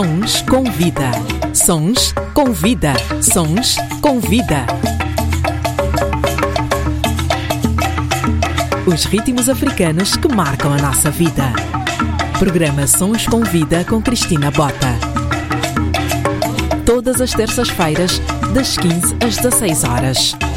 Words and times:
Sons 0.00 0.40
com 0.48 0.64
vida. 0.64 1.10
Sons 1.52 2.14
com 2.32 2.54
vida. 2.54 2.94
Sons 3.20 3.76
com 4.00 4.18
vida. 4.18 4.64
Os 8.86 9.04
ritmos 9.04 9.50
africanos 9.50 10.16
que 10.16 10.26
marcam 10.26 10.72
a 10.72 10.78
nossa 10.78 11.10
vida. 11.10 11.52
Programa 12.38 12.86
Sons 12.86 13.26
com 13.26 13.42
Vida 13.42 13.84
com 13.84 14.00
Cristina 14.00 14.50
Bota. 14.50 14.98
Todas 16.86 17.20
as 17.20 17.32
terças-feiras, 17.32 18.22
das 18.54 18.78
15 18.78 19.16
às 19.22 19.36
16 19.36 19.84
horas. 19.84 20.49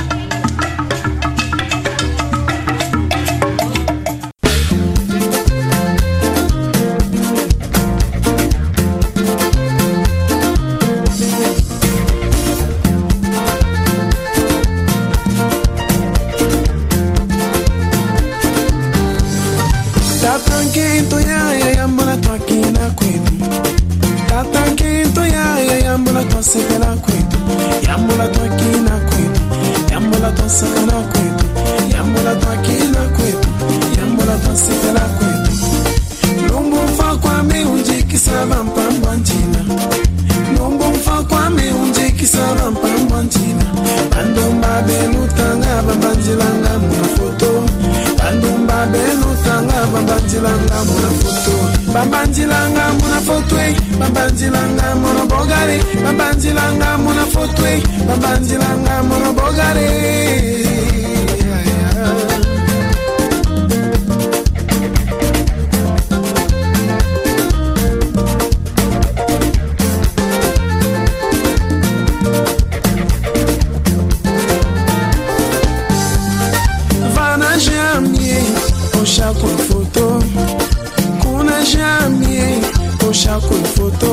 shako 83.24 83.56
foto. 83.76 84.12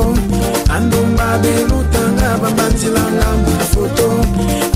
Andumba 0.75 1.37
belutanga 1.43 2.37
babanzilanga 2.41 3.27
mwa 3.43 3.59
foto. 3.73 4.07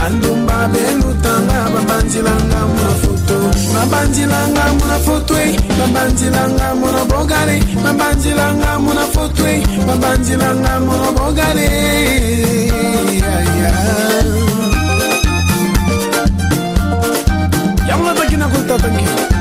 Andumba 0.06 0.68
belutanga 0.68 1.70
babanzilanga 1.74 2.60
mwa 2.68 2.90
foto. 3.02 3.38
Babanzilanga 3.74 4.64
mwa 4.80 5.00
foto 5.00 5.40
eh. 5.40 5.56
babanzilanga 5.80 6.76
mwa 6.76 7.06
bogare. 7.06 7.64
Babanzilanga 7.84 8.80
mwa 8.80 9.06
foto 9.14 9.48
eh. 9.48 9.64
babanzilanga 9.88 10.80
mwa 10.80 11.12
bogare. 11.12 11.70
Yango 17.90 18.14
bakinakotatankela 18.20 19.35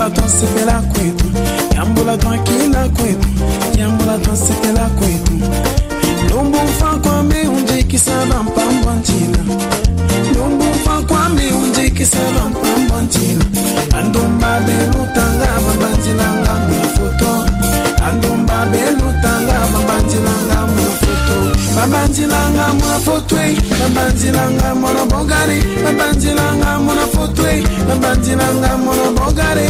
Nyambula 0.00 0.16
tunsipela 0.22 0.72
kwetu, 0.82 1.24
nyambula 1.74 2.16
twakila 2.16 2.88
kwetu, 2.88 3.28
nyambula 3.76 4.18
tunsipela 4.18 4.80
kwetu. 4.98 5.32
Ndombo 6.24 6.58
mfa 6.64 6.96
kwambe 6.96 7.48
unje 7.48 7.82
kisaba 7.82 8.42
mpambwa 8.42 8.94
nchina. 8.94 9.38
Ndombo 10.30 10.64
mfa 10.64 11.02
kwambe 11.02 11.42
unje 11.52 11.90
kisaba 11.90 12.48
mpambwa 12.50 13.02
nchina. 13.02 13.44
Andomba 13.98 14.60
belutanga 14.60 15.48
mabanjilanga 15.66 16.54
mfoto. 16.54 17.44
Andomba 18.10 18.66
belutanga 18.66 19.60
mabanjilanga 19.72 20.66
mfoto. 20.66 20.79
foto 21.00 21.34
babanzilanga 21.76 22.66
mwana 22.78 22.98
foto 23.06 23.36
babanzilanga 23.80 24.74
mwana 24.74 25.04
bogare. 25.06 25.58
Babanzilanga 25.84 26.78
mwana 26.78 27.06
foto 27.14 27.42
babanzilanga 27.88 28.76
mwana 28.76 29.10
bogare. 29.16 29.68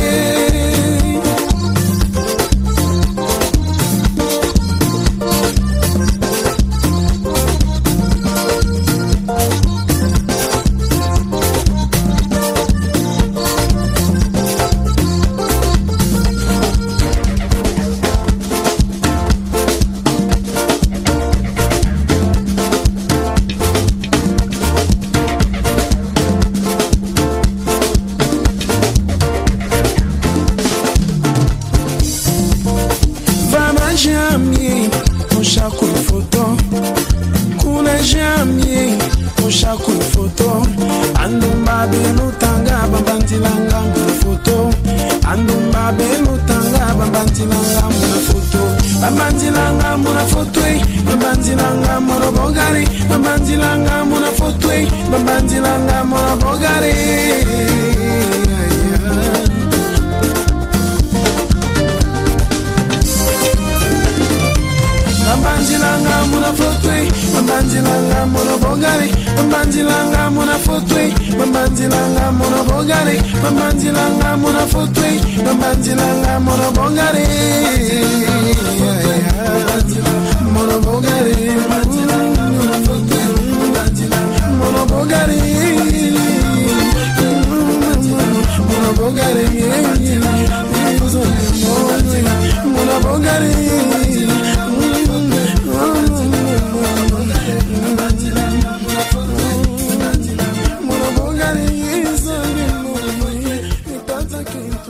ya 39.70 39.76
kulfoto 39.76 40.66
andumba 41.22 41.86
belutanga 41.86 42.88
bambanzilanga 42.92 43.81
na 43.97 44.06
foto 44.20 44.70
andumba 45.31 45.92
belutanga 45.92 46.94
bambanzilanga 46.98 47.82
na 48.10 48.19
foto 48.26 48.62
bambanzilanga 49.00 49.97
na 49.97 50.25
foto 50.26 50.60
bambanzilanga 51.06 52.00
na 52.00 52.30
bogari 52.32 52.84
bambanzilanga 53.10 54.04
na 54.22 54.30
foto 54.38 54.69
bambanzilanga 55.12 56.04
na 56.04 56.36
bogari 56.36 56.94
mbanjilanga 65.80 66.24
muna 66.30 66.52
flotwe 66.52 67.12
mbanjilanga 67.42 68.26
muna 68.26 68.56
bogare 68.62 69.08
mbanjilanga 69.48 70.30
muna 70.30 70.59
flotwe 70.59 71.15
mbanjilanga 71.48 72.32
muna 72.32 72.62
bogare 72.68 73.22
mbanjilanga 73.53 74.36
muna 74.36 74.66
flotwe 74.66 75.10
mbanjilanga 75.54 76.41
muna 76.41 76.71
bogare 76.77 77.27
muna 80.53 80.78
bogare 80.84 81.34
mbanjilanga 81.66 82.42
muna 82.56 82.77
flotwe 82.84 83.21
mbanjilanga 83.68 84.48
muna 84.59 84.84
bogare 84.91 85.38
muna 88.68 88.92
bogare 88.98 89.44
muna 92.65 93.00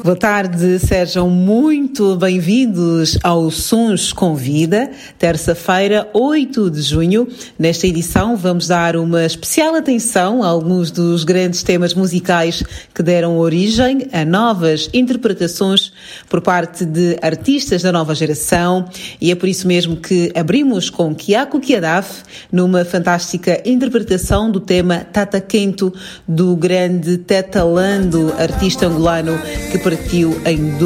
Boa 0.03 0.17
tarde, 0.17 0.79
sejam 0.79 1.29
muito 1.29 1.90
bem-vindos 2.01 3.19
ao 3.23 3.51
Sons 3.51 4.11
com 4.11 4.35
Vida, 4.35 4.91
terça-feira, 5.19 6.09
8 6.15 6.71
de 6.71 6.81
junho. 6.81 7.29
Nesta 7.59 7.87
edição 7.87 8.39
vamos 8.39 8.69
dar 8.69 8.97
uma 8.97 9.27
especial 9.27 9.75
atenção 9.75 10.43
a 10.43 10.47
alguns 10.47 10.91
dos 10.91 11.25
grandes 11.25 11.63
temas 11.63 11.93
musicais 11.93 12.65
que 12.95 13.03
deram 13.03 13.37
origem 13.37 14.09
a 14.15 14.25
novas 14.25 14.89
interpretações 14.95 15.93
por 16.27 16.41
parte 16.41 16.87
de 16.87 17.19
artistas 17.21 17.83
da 17.83 17.93
nova 17.93 18.15
geração 18.15 18.89
e 19.21 19.31
é 19.31 19.35
por 19.35 19.49
isso 19.49 19.69
mesmo 19.69 19.97
que 19.97 20.33
abrimos 20.35 20.89
com 20.89 21.15
Kiako 21.15 21.61
Kiadaf 21.61 22.23
numa 22.51 22.83
fantástica 22.83 23.61
interpretação 23.63 24.51
do 24.51 24.59
tema 24.59 25.01
Tata 25.13 25.39
Quento 25.39 25.93
do 26.27 26.57
grande 26.57 27.19
Teta 27.19 27.63
Lando, 27.63 28.33
artista 28.39 28.87
angolano 28.87 29.39
que 29.71 29.79
partiu 29.79 30.41
em 30.47 30.79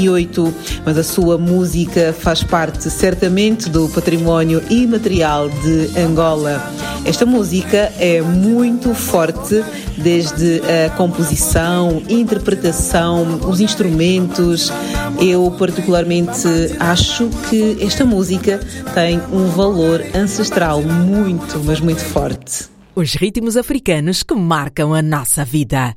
2008, 0.00 0.54
mas 0.84 0.96
a 0.96 1.04
sua 1.04 1.36
música 1.36 2.14
faz 2.18 2.42
parte 2.42 2.90
certamente 2.90 3.68
do 3.68 3.88
património 3.88 4.62
imaterial 4.70 5.48
de 5.48 5.98
Angola. 5.98 6.72
Esta 7.04 7.26
música 7.26 7.92
é 7.98 8.20
muito 8.22 8.94
forte, 8.94 9.62
desde 9.96 10.62
a 10.62 10.90
composição, 10.90 12.02
interpretação, 12.08 13.40
os 13.48 13.60
instrumentos. 13.60 14.72
Eu, 15.20 15.50
particularmente, 15.58 16.48
acho 16.78 17.28
que 17.48 17.76
esta 17.80 18.04
música 18.04 18.60
tem 18.94 19.20
um 19.32 19.48
valor 19.48 20.02
ancestral 20.14 20.82
muito, 20.82 21.60
mas 21.64 21.80
muito 21.80 22.02
forte. 22.02 22.68
Os 22.94 23.14
ritmos 23.14 23.56
africanos 23.56 24.22
que 24.22 24.34
marcam 24.34 24.94
a 24.94 25.02
nossa 25.02 25.44
vida. 25.44 25.94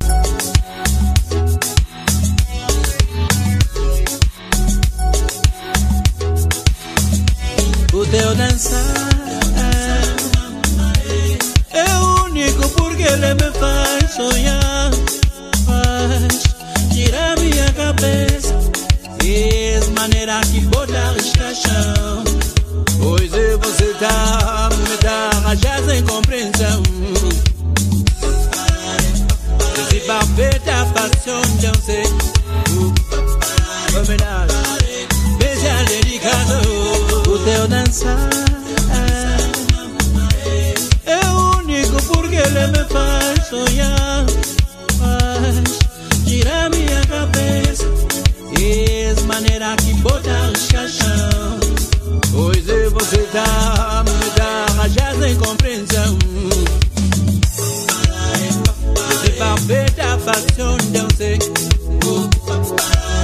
Teu 8.16 8.34
dançar 8.36 9.08
É 11.72 11.94
único 12.22 12.68
porque 12.70 13.02
ele 13.02 13.34
me 13.34 13.50
faz 13.58 14.14
sonhar 14.14 14.90
Faz 15.66 16.92
girar 16.92 17.36
minha 17.40 17.72
cabeça 17.72 18.54
E 19.24 19.74
é 19.74 19.80
maneira 19.98 20.40
que 20.42 20.60
bota 20.60 21.14
estação 21.18 22.22
Pois 23.02 23.34
é 23.34 23.56
você 23.56 23.92
tá 23.94 24.68
me 24.70 24.96
dá 24.98 25.30
rajar 25.40 25.82
sem 25.84 26.04
compreensão 26.04 26.82
Esse 29.76 30.00
papel 30.06 30.60
da 30.64 30.86
paixão 30.94 31.42
não 31.62 31.74
sei 31.82 32.04
Homenagem 33.98 34.43
dançar 37.94 38.30
É 41.06 41.26
o 41.30 41.58
único 41.58 42.02
porque 42.06 42.36
ele 42.36 42.66
me 42.68 42.84
faz 42.88 43.46
sonhar. 43.48 44.26
Faz 44.98 46.26
girar 46.26 46.70
minha 46.70 47.00
cabeça 47.06 47.84
E 48.58 49.04
é 49.04 49.22
maneira 49.26 49.76
que 49.76 49.94
bota 49.94 50.52
caixão. 50.72 51.60
Pois 52.32 52.68
é 52.68 52.88
você 52.88 53.18
tá 53.32 54.04
me 54.04 54.30
dá 54.36 54.88
já 54.88 55.14
sem 55.18 55.36
compreensão. 55.36 56.18
Esse 59.24 59.30
papel 59.38 59.86
da 59.96 60.18
paixão 60.18 60.76
não 60.92 61.08
sei. 61.16 61.38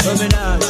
Homenagem 0.09 0.70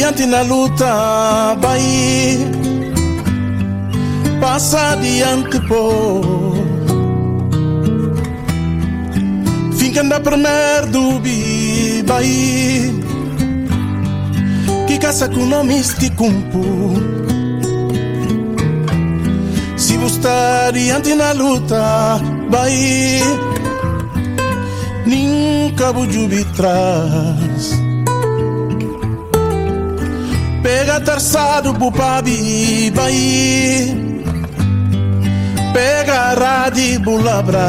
adiante 0.00 0.24
na 0.24 0.40
luta, 0.40 1.56
vai. 1.60 1.82
Passa 4.40 4.92
adiante, 4.92 5.60
pô. 5.68 6.22
Finca 9.76 10.02
da 10.04 10.18
primeira 10.18 10.86
dubi, 10.86 12.02
vai. 12.06 12.94
Que 14.86 14.98
caça 14.98 15.28
com 15.28 15.44
nome 15.44 15.82
cumpo. 16.16 16.94
Se 19.76 19.96
está 19.96 20.68
adiante 20.68 21.14
na 21.14 21.32
luta, 21.32 22.18
vai. 22.48 23.20
Nunca 25.04 25.92
bujubi 25.92 26.42
trás. 26.56 27.79
Pega 30.62 31.00
terçado 31.00 31.74
pro 31.74 31.90
pabi, 31.90 32.90
vai. 32.94 33.96
Pega 35.72 36.14
a 36.14 36.34
rádio 36.34 37.00
bulabra. 37.00 37.60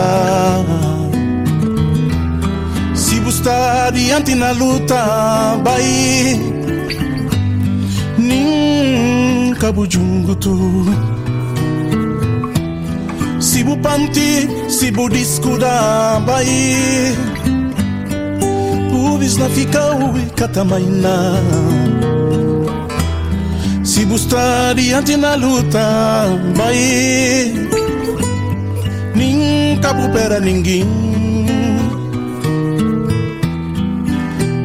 Se 2.94 3.20
você 3.20 3.38
está 3.38 3.88
adiante 3.88 4.36
na 4.36 4.52
luta, 4.52 5.58
vai. 5.64 6.40
Nunca 8.18 9.72
bujungo 9.72 10.36
tu. 10.36 10.86
Si 13.42 13.64
bu 13.64 13.76
panti, 13.78 14.48
si 14.70 14.92
bu 14.92 15.10
diskuda 15.10 16.22
bai 16.26 17.18
Pubis 18.90 19.36
na 19.38 19.50
ficau 19.50 20.16
e 20.18 20.30
catamaina 20.38 21.42
Si 23.92 24.06
bu 24.06 24.16
está 24.16 24.70
adiante 24.70 25.18
na 25.18 25.36
luta 25.36 26.26
vai. 26.56 27.52
Nunca 29.14 29.92
bu 29.94 30.10
pera 30.14 30.40
ninguém. 30.40 30.88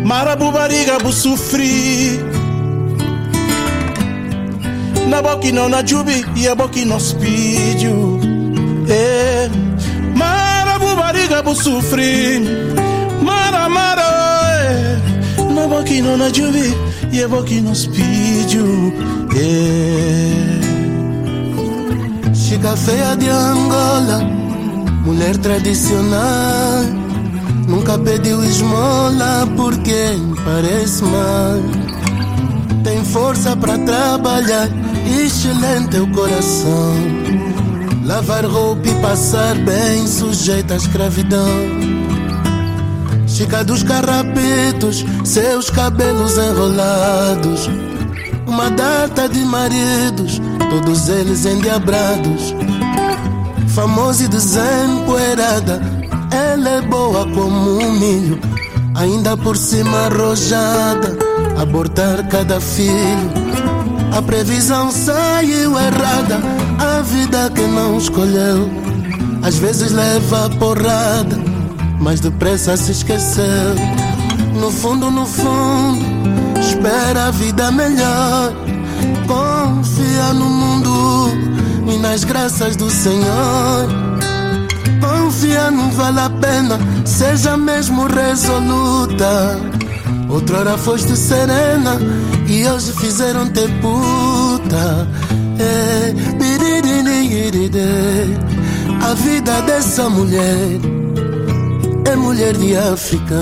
Mara 0.05 0.37
bu 0.37 0.53
bariga 0.53 0.99
bu 1.03 1.11
Na 5.11 5.21
boca 5.21 5.51
não 5.53 5.69
na 5.69 5.83
jubi 5.85 6.25
e 6.37 6.47
a 6.47 6.55
boca 6.55 6.85
no 6.85 7.01
spídio 7.01 8.21
é, 8.89 9.51
Mara 10.15 10.79
bu 10.79 10.95
bariga 10.95 11.43
bu 11.43 11.53
sufri 11.53 12.39
Mara 13.23 13.69
mara 13.69 14.09
é, 14.63 15.53
Na 15.53 15.67
boca 15.67 15.95
não 16.01 16.17
na 16.17 16.29
jubi 16.29 16.87
e 17.13 17.23
a 17.23 17.29
boca 17.29 17.55
no 17.63 17.75
spídio 17.75 18.93
é. 19.39 20.57
Chica 22.35 22.77
feia 22.77 23.17
de 23.17 23.29
Angola, 23.29 24.21
mulher 25.05 25.37
tradicional. 25.39 26.85
Nunca 27.69 27.99
pediu 27.99 28.45
esmola 28.45 29.47
porque 29.57 30.17
parece 30.45 31.03
mal. 31.05 31.61
Tem 32.85 33.05
força 33.05 33.57
para 33.57 33.77
trabalhar, 33.79 34.69
excelente 35.21 35.99
o 35.99 36.07
coração. 36.13 36.95
Lavar 38.05 38.47
roupa 38.47 38.89
e 38.89 38.95
passar 39.03 39.57
bem, 39.57 40.07
sujeita 40.07 40.75
à 40.75 40.77
escravidão. 40.77 41.49
Chica 43.27 43.65
dos 43.65 43.83
carrapetos, 43.83 45.05
seus 45.25 45.69
cabelos 45.69 46.39
enrolados. 46.39 47.69
Uma 48.47 48.71
data 48.71 49.29
de 49.29 49.45
maridos, 49.45 50.41
todos 50.71 51.09
eles 51.09 51.45
endiabrados. 51.45 52.55
Famosa 53.69 54.25
e 54.25 54.29
desempoeirada, 54.29 55.81
ela 56.31 56.69
é 56.69 56.81
boa 56.83 57.27
como 57.33 57.79
um 57.79 57.93
milho. 57.93 58.41
Ainda 58.95 59.37
por 59.37 59.57
cima 59.57 60.07
arrojada, 60.07 61.19
abortar 61.61 62.27
cada 62.29 62.61
filho. 62.61 63.31
A 64.17 64.23
previsão 64.23 64.91
saiu 64.91 65.79
errada, 65.79 66.41
a 66.79 67.03
vida 67.03 67.51
que 67.51 67.63
não 67.63 67.99
escolheu. 67.99 68.71
Às 69.43 69.57
vezes 69.57 69.93
leva 69.93 70.49
porrada, 70.59 71.39
mas 72.01 72.21
depressa 72.21 72.77
se 72.77 72.93
esqueceu. 72.93 73.75
No 74.59 74.71
fundo, 74.71 75.11
no 75.11 75.27
fundo, 75.27 76.05
espera 76.67 77.27
a 77.27 77.31
vida 77.31 77.71
melhor. 77.71 78.53
Confia 79.27 80.33
no 80.35 80.47
mundo 80.47 81.31
e 81.93 81.97
nas 81.99 82.25
graças 82.25 82.77
do 82.77 82.91
Senhor. 82.91 83.89
Confia, 85.01 85.71
não 85.71 85.91
vale 85.91 86.21
a 86.21 86.31
pena, 86.31 86.79
seja 87.05 87.57
mesmo 87.57 88.07
resoluta. 88.07 89.61
Outrora 90.29 90.77
foste 90.77 91.17
serena 91.17 91.99
e 92.49 92.67
hoje 92.67 92.93
fizeram 92.93 93.49
te 93.49 93.69
puta. 93.81 95.07
Biriririririri. 96.39 97.71
A 99.03 99.15
vida 99.15 99.63
dessa 99.63 100.09
mulher 100.11 100.96
é 102.09 102.17
mulher 102.17 102.55
de 102.57 102.77
África. 102.77 103.35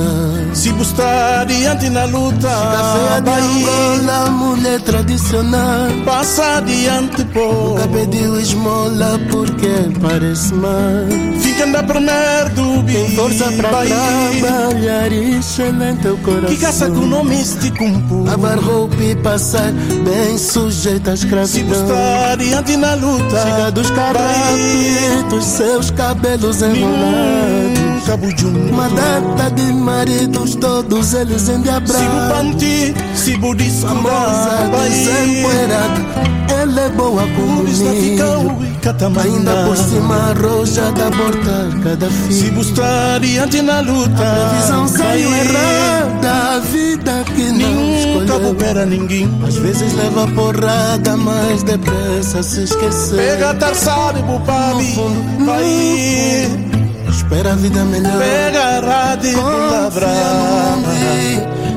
Se 0.52 0.70
você 0.70 0.90
está 0.92 1.40
adiante 1.42 1.88
na 1.90 2.04
luta 2.06 2.48
de 2.48 3.30
vai. 3.30 3.40
Angola, 3.40 4.30
mulher 4.30 4.80
tradicional. 4.80 5.88
Passa 6.04 6.58
adiante, 6.58 7.24
pô 7.26 7.40
Nunca 7.70 7.88
pediu 7.88 8.40
esmola 8.40 9.18
porque 9.30 9.68
parece 10.00 10.54
mal. 10.54 10.72
Fica 11.40 11.66
na 11.66 11.82
primeira 11.82 12.48
dubi 12.54 12.92
Tem 12.92 13.10
força 13.16 13.50
pra 13.52 13.70
vai. 13.70 13.86
trabalhar, 13.88 15.12
excelente 15.12 16.08
o 16.08 16.16
coração. 16.18 16.48
Que 16.48 16.56
caça 16.56 16.86
com 16.86 17.06
nome 17.06 17.40
este 17.40 17.70
cumpo 17.72 18.24
Lavar 18.24 18.58
roupa 18.58 18.96
e 19.02 19.14
passar 19.16 19.72
bem 19.72 20.38
sujeita 20.38 21.12
à 21.12 21.16
Se 21.16 21.24
escravidão. 21.26 21.68
você 21.68 21.82
está 21.92 22.32
adiante 22.32 22.76
na 22.76 22.94
luta 22.94 23.42
Chega 23.42 23.70
dos 23.72 23.88
vai. 23.90 23.96
carrapetos, 24.14 25.44
seus 25.44 25.90
cabelos 25.90 26.62
enrolados. 26.62 27.63
Nunca 28.04 28.16
bujum. 28.18 28.68
Uma 28.70 28.88
data 28.90 29.50
de 29.54 29.72
maridos, 29.72 30.54
todos 30.56 31.14
eles 31.14 31.42
Sigo 31.42 31.58
endiabrados. 31.58 32.28
panti, 32.30 32.94
se 33.14 33.36
budisco 33.38 33.88
Famosa, 33.88 34.70
desempoeirada, 34.88 36.00
ela 36.60 36.80
é 36.82 36.88
boa 36.90 37.22
e 37.22 38.78
catamaina 38.82 39.32
Ainda 39.36 39.64
por 39.66 39.76
cima 39.76 40.16
arrojada, 40.30 41.06
abortar 41.06 41.80
cada 41.82 42.10
Se 42.10 42.16
filho. 42.44 42.54
você 42.56 42.70
está 42.70 43.14
adiante 43.16 43.62
na 43.62 43.80
luta 43.80 44.10
A 44.22 44.54
visão 44.60 44.86
saiu 44.88 45.34
errada, 45.34 46.56
a 46.56 46.58
vida 46.60 47.24
que 47.34 47.42
não 47.52 47.72
Nunca 47.72 47.98
escolheu. 48.34 48.50
opera 48.50 48.86
ninguém. 48.86 49.30
Às 49.46 49.54
vezes 49.56 49.92
leva 49.94 50.26
porrada, 50.28 51.16
mas 51.16 51.62
depressa 51.62 52.42
se 52.42 52.64
esqueceu. 52.64 53.16
Pega 53.16 53.54
e 54.18 54.22
No 54.22 54.28
bupabi 54.38 54.92
fundo, 54.94 55.22
no 55.38 55.46
Vai 55.46 55.64
fundo, 55.64 56.83
espera 57.24 57.52
a 57.52 57.56
vida 57.56 57.84
melhor. 57.84 58.18
Pega 58.18 58.60
a 58.60 58.80
rádio 58.80 59.30
e 59.30 59.34
Confia 59.34 59.42
palavra 59.42 60.06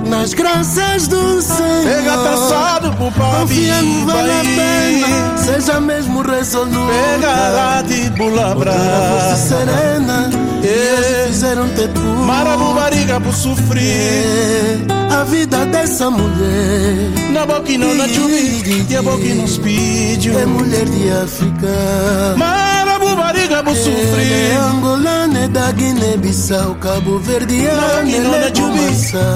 nas 0.07 0.33
graças 0.33 1.07
do 1.07 1.41
Senhor. 1.41 1.83
Pega 1.83 2.17
tarçado 2.17 2.91
bupabi 2.93 3.39
Confia, 3.41 3.81
não 3.81 4.05
vale 4.05 4.31
a 4.31 4.43
pena, 4.43 5.37
seja 5.37 5.79
mesmo 5.81 6.21
resoluta. 6.21 6.93
Pega 6.93 7.29
a 7.29 7.75
rádio 7.75 8.05
e 8.05 8.09
bulabra 8.11 8.71
serena, 9.35 10.29
e 10.63 10.67
É. 10.67 11.27
fizeram 11.27 11.67
te 11.69 11.87
puro. 11.89 12.07
Marabu 12.25 12.73
por 13.23 13.33
sofrer 13.33 14.79
A 15.11 15.23
vida 15.23 15.65
dessa 15.65 16.09
mulher 16.09 17.09
Na 17.31 17.45
boca 17.45 17.77
não 17.77 17.93
na 17.95 18.07
chuvi 18.07 18.85
E 18.89 18.95
a 18.97 19.01
boca 19.01 19.23
nos 19.35 19.57
pediu 19.57 20.37
é 20.37 20.45
mulher 20.45 20.85
de 20.85 21.09
África. 21.11 22.35
Marabu 22.37 22.86
Ela 23.29 23.39
é 23.71 23.75
sofrer 23.75 24.57
angolana, 24.57 25.39
é 25.39 25.47
da 25.49 25.69
Guiné-Bissau, 25.71 26.75
Cabo 26.75 27.15
Na 27.15 27.19
Verdeana, 27.19 27.81
boca 27.81 28.07
e 28.07 28.19
não 28.19 28.33
ela 28.33 28.39
na 28.39 28.45
é 28.47 28.55
chuvi 28.55 28.79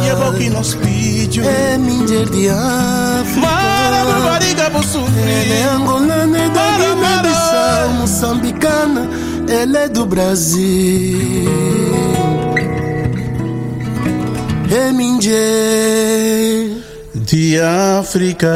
E 0.06 0.10
a 0.10 0.16
boca 0.16 0.38
e 0.40 0.50
Guamaçã. 0.50 0.58
nos 0.60 0.76
pediu 0.76 1.44
É 1.44 1.78
mulher 1.78 2.26
de 2.30 2.50
África. 2.50 3.42
Por 3.42 3.44
Ela 3.84 3.98
é 4.00 4.84
sofrer 4.84 5.68
angolana, 5.76 6.38
é 6.38 6.50
da 6.50 6.62
Mara, 6.62 6.96
mara. 6.96 7.22
Guiné-Bissau, 7.22 7.90
moçambicana, 8.00 9.10
ela 9.50 9.80
é 9.80 9.90
do 9.90 10.06
Brasil. 10.06 11.50
É 14.72 14.92
Minjê. 14.94 16.78
De 17.14 17.60
África 17.60 18.48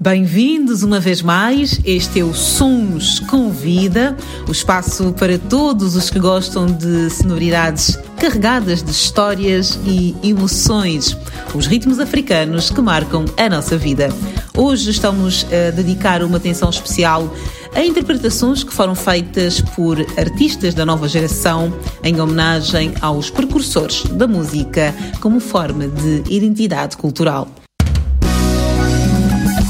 Bem-vindos 0.00 0.84
uma 0.84 1.00
vez 1.00 1.22
mais. 1.22 1.80
Este 1.84 2.20
é 2.20 2.24
o 2.24 2.32
Sons 2.32 3.18
Convida, 3.18 4.16
o 4.46 4.52
espaço 4.52 5.12
para 5.18 5.36
todos 5.36 5.96
os 5.96 6.08
que 6.08 6.20
gostam 6.20 6.66
de 6.66 7.10
sonoridades 7.10 7.98
carregadas 8.16 8.80
de 8.80 8.92
histórias 8.92 9.76
e 9.84 10.14
emoções, 10.22 11.16
os 11.52 11.66
ritmos 11.66 11.98
africanos 11.98 12.70
que 12.70 12.80
marcam 12.80 13.24
a 13.36 13.48
nossa 13.48 13.76
vida. 13.76 14.08
Hoje 14.56 14.88
estamos 14.88 15.44
a 15.46 15.72
dedicar 15.72 16.22
uma 16.22 16.36
atenção 16.36 16.70
especial 16.70 17.34
a 17.74 17.84
interpretações 17.84 18.62
que 18.62 18.72
foram 18.72 18.94
feitas 18.94 19.60
por 19.60 19.98
artistas 20.16 20.74
da 20.74 20.86
nova 20.86 21.08
geração 21.08 21.76
em 22.04 22.20
homenagem 22.20 22.94
aos 23.00 23.30
precursores 23.30 24.04
da 24.04 24.28
música 24.28 24.94
como 25.20 25.40
forma 25.40 25.88
de 25.88 26.22
identidade 26.32 26.96
cultural. 26.96 27.48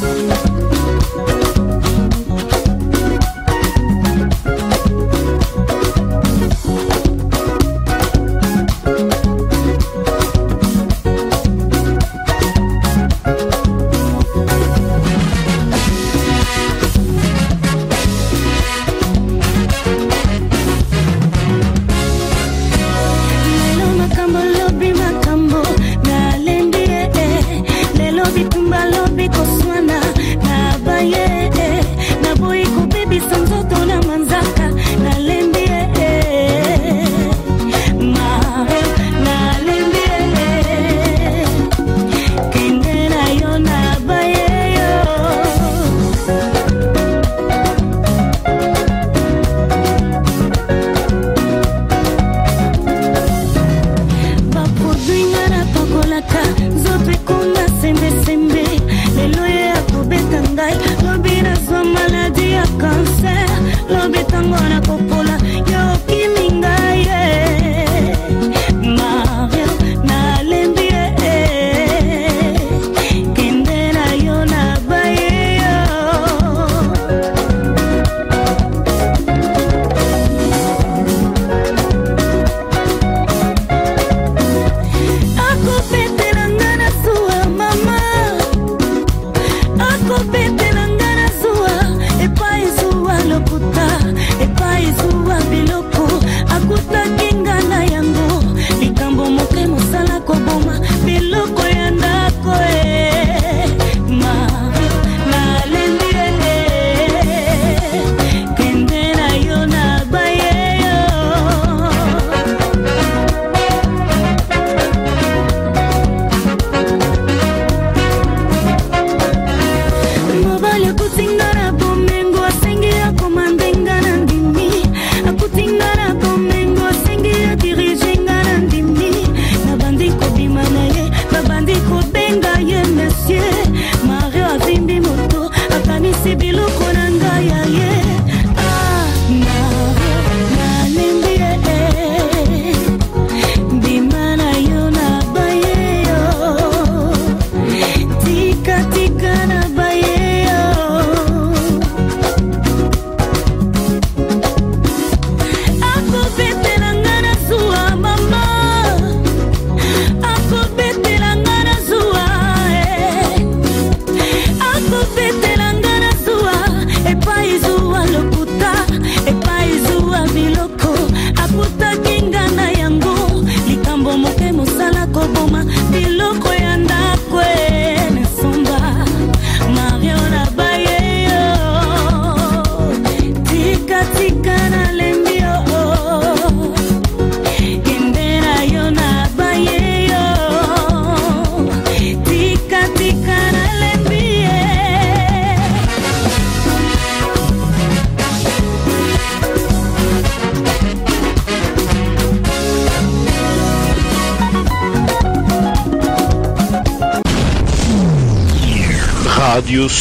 Thank 0.00 0.42
you. 0.42 0.47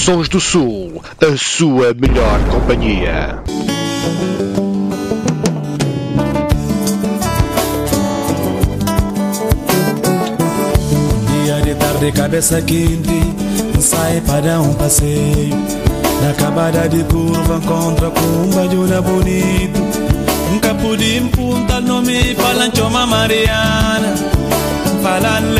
Sons 0.07 0.29
do 0.29 0.39
Sul, 0.39 1.03
a 1.21 1.35
sua 1.35 1.93
melhor 1.93 2.39
companhia. 2.49 3.43
Dia 11.43 11.61
de 11.61 11.75
tarde, 11.75 12.11
cabeça 12.13 12.61
quente, 12.61 13.81
sai 13.81 14.21
para 14.21 14.61
um 14.61 14.73
passeio. 14.75 15.57
Na 16.21 16.29
acabada 16.29 16.87
de 16.87 17.03
curva, 17.03 17.57
encontra 17.57 18.09
com 18.09 18.21
um 18.21 18.49
bajuna 18.51 19.01
bonito. 19.01 19.81
Nunca 20.53 20.73
pude 20.75 21.17
impunta 21.17 21.81
nome 21.81 22.33
falan 22.35 22.71
choma 22.73 23.05
Mariana 23.05 24.15
Falan 25.03 25.53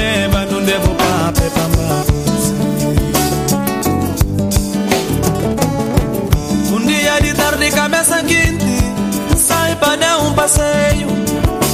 Dar 9.99 10.19
um 10.19 10.33
passeio 10.33 11.07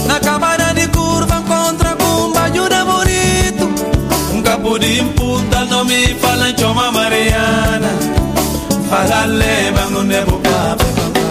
Na 0.08 0.20
camada 0.20 0.74
de 0.74 0.88
curva 0.88 1.38
encontra 1.38 1.96
com 1.96 2.26
um 2.26 2.34
bajuna 2.34 2.86
bonito 2.86 3.66
Nunca 4.34 4.58
pude 4.58 5.00
impunta 5.00 5.66
nome 5.66 6.16
falan 6.16 6.58
choma 6.58 6.92
Mariana 6.92 7.90
Falan 8.90 9.26
leva 9.26 9.90
não 9.90 10.06
devo 10.06 10.40
pape 10.40 10.86
pamba 10.96 11.24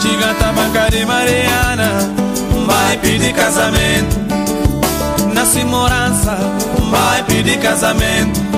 Chigata 0.00 0.52
Bancari 0.52 1.04
Mariana 1.04 2.20
vai 2.70 2.96
pedir 2.98 3.32
casamento. 3.34 4.16
Na 5.34 5.64
morança, 5.64 6.36
vai 6.90 7.22
pedir 7.24 7.58
casamento. 7.58 8.49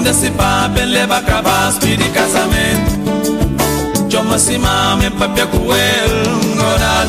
Não 0.00 0.04
desse 0.04 0.30
papo, 0.30 0.80
leva 0.80 1.20
cabas, 1.20 1.76
pedir 1.76 2.10
casamento. 2.12 2.90
Chama 4.08 4.38
se 4.38 4.56
mame, 4.56 5.10
papel 5.10 5.46
com 5.48 5.58
ele, 5.58 6.54
ngorala. 6.56 7.06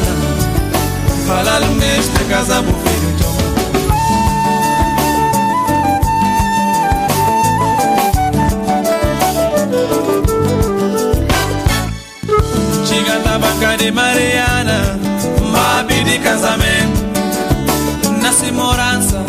Fala 1.26 1.62
no 1.62 1.72
mês 1.76 2.12
de 2.12 2.26
casa, 2.26 2.62
pro 2.62 2.74
filho, 2.74 3.18
chama. 3.18 3.42
Chega 12.86 13.20
na 13.20 13.40
banca 13.40 13.78
de 13.78 13.90
Mariana, 13.90 15.00
vai 15.54 15.84
pedir 15.86 16.20
casamento. 16.20 17.06
Nasce 18.22 18.52
morança, 18.52 19.24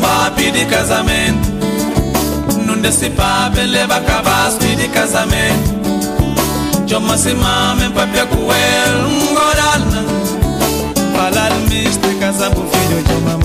vai 0.00 0.32
pedir 0.32 0.66
casamento. 0.66 1.43
Papo, 2.84 3.60
leva 3.66 3.98
cabas, 4.00 4.56
pedir 4.56 4.90
casamento. 4.90 5.72
Chama 6.86 7.16
se 7.16 7.32
mame, 7.32 7.88
papel 7.94 8.26
com 8.26 8.52
ele, 8.52 9.32
ngorala. 9.32 10.04
Fala 11.16 11.48
no 11.48 11.68
mês 11.70 11.96
de 11.96 12.14
casa, 12.16 12.50
pro 12.50 12.62
filho, 12.62 13.02
chama 13.06 13.38
Mariana. 13.38 13.43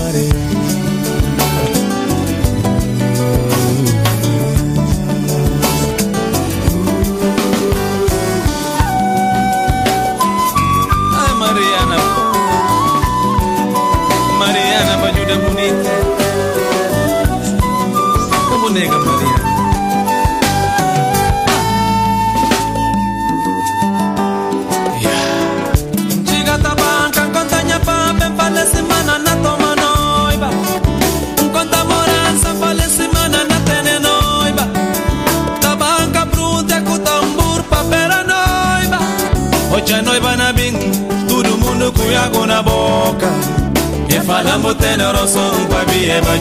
E 44.40 44.42
falamos 44.42 44.76
tenoroso, 44.76 45.40
com 45.68 45.76
a 45.76 45.84
via 45.84 46.22
vai 46.22 46.40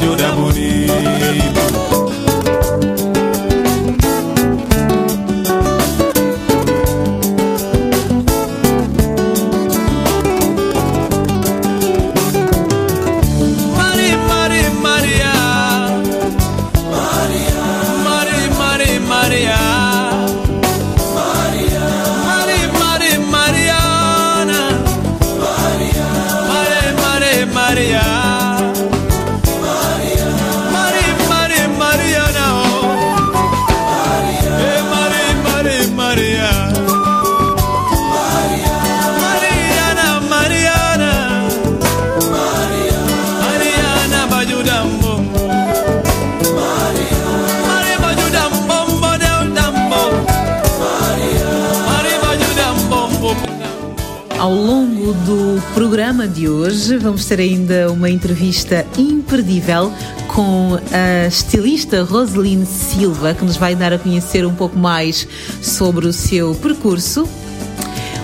vamos 56.99 57.25
ter 57.27 57.41
ainda 57.41 57.91
uma 57.93 58.11
entrevista 58.11 58.87
imperdível 58.97 59.93
com 60.29 60.79
a 60.93 61.27
estilista 61.27 62.03
Roseline 62.03 62.67
Silva, 62.67 63.35
que 63.35 63.45
nos 63.45 63.57
vai 63.57 63.75
dar 63.75 63.93
a 63.93 63.99
conhecer 63.99 64.47
um 64.47 64.55
pouco 64.55 64.79
mais 64.79 65.27
sobre 65.63 66.07
o 66.07 66.13
seu 66.13 66.55
percurso. 66.55 67.29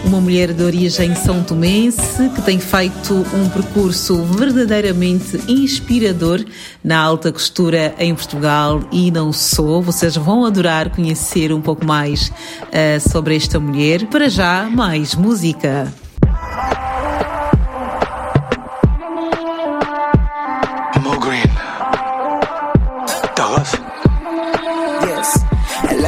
Uma 0.05 0.21
mulher 0.21 0.53
de 0.53 0.63
origem 0.63 1.15
são 1.15 1.43
tomense 1.43 2.29
que 2.35 2.43
tem 2.43 2.59
feito 2.59 3.15
um 3.35 3.49
percurso 3.49 4.23
verdadeiramente 4.25 5.41
inspirador 5.49 6.45
na 6.83 7.01
alta 7.01 7.33
costura 7.33 7.95
em 7.99 8.15
Portugal 8.15 8.83
e 8.93 9.11
não 9.11 9.33
só. 9.33 9.81
Vocês 9.81 10.17
vão 10.17 10.45
adorar 10.45 10.91
conhecer 10.91 11.53
um 11.53 11.61
pouco 11.61 11.85
mais 11.85 12.31
eh, 12.71 12.99
sobre 12.99 13.35
esta 13.35 13.59
mulher. 13.59 14.07
Para 14.07 14.29
já, 14.29 14.69
mais 14.71 15.15
música. 15.15 16.04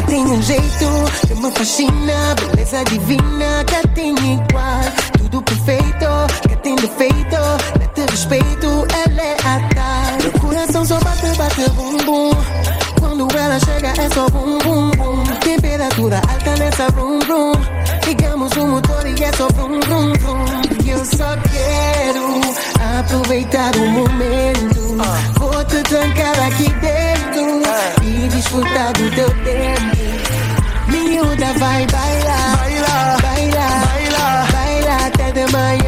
Tem 0.07 0.25
um 0.25 0.43
jeito 0.43 0.87
que 1.27 1.35
me 1.35 1.51
fascina, 1.51 2.35
beleza 2.35 2.85
divina 2.85 3.65
que 3.65 3.89
tem 3.89 4.11
igual. 4.13 4.81
Tudo 5.19 5.43
perfeito, 5.43 6.07
que 6.49 6.57
tem 6.57 6.77
defeito, 6.77 7.37
não 7.79 7.89
te 7.95 8.11
respeito, 8.11 8.87
ela 9.07 9.23
é 9.23 9.37
a 9.45 9.69
tal. 9.75 10.23
Meu 10.23 10.41
coração 10.41 10.85
só 10.85 10.99
bate, 11.01 11.37
bate, 11.37 11.71
bum 11.71 11.97
bum. 11.99 12.86
Quando 13.17 13.35
ela 13.39 13.59
chega 13.59 13.95
é 13.97 14.11
só 14.11 14.29
bum 14.29 14.59
bum 14.59 14.91
bum. 14.91 15.25
Temperatura 15.41 16.21
alta 16.29 16.55
nessa 16.59 16.91
brum 16.91 17.19
brum. 17.21 17.53
Ligamos 18.07 18.53
o 18.53 18.67
motor 18.67 19.07
e 19.07 19.25
é 19.25 19.33
só 19.33 19.49
brum 19.53 19.81
brum. 19.81 20.13
E 20.85 20.91
eu 20.91 21.03
só 21.03 21.35
quero 21.51 22.43
aproveitar 22.99 23.75
o 23.77 23.89
momento. 23.89 24.99
Vou 25.39 25.65
te 25.65 25.83
trancar 25.85 26.39
aqui 26.47 26.69
dentro 26.75 27.63
e 28.03 28.29
desfrutar 28.29 28.93
do 28.93 29.11
teu 29.15 29.31
tempo. 29.45 29.97
Miúda 30.89 31.55
vai 31.59 31.87
bailar, 31.87 32.57
baila, 32.59 33.17
baila, 33.23 33.67
baila, 33.87 34.47
baila 34.53 35.07
até 35.07 35.33
de 35.33 35.53
manhã. 35.53 35.86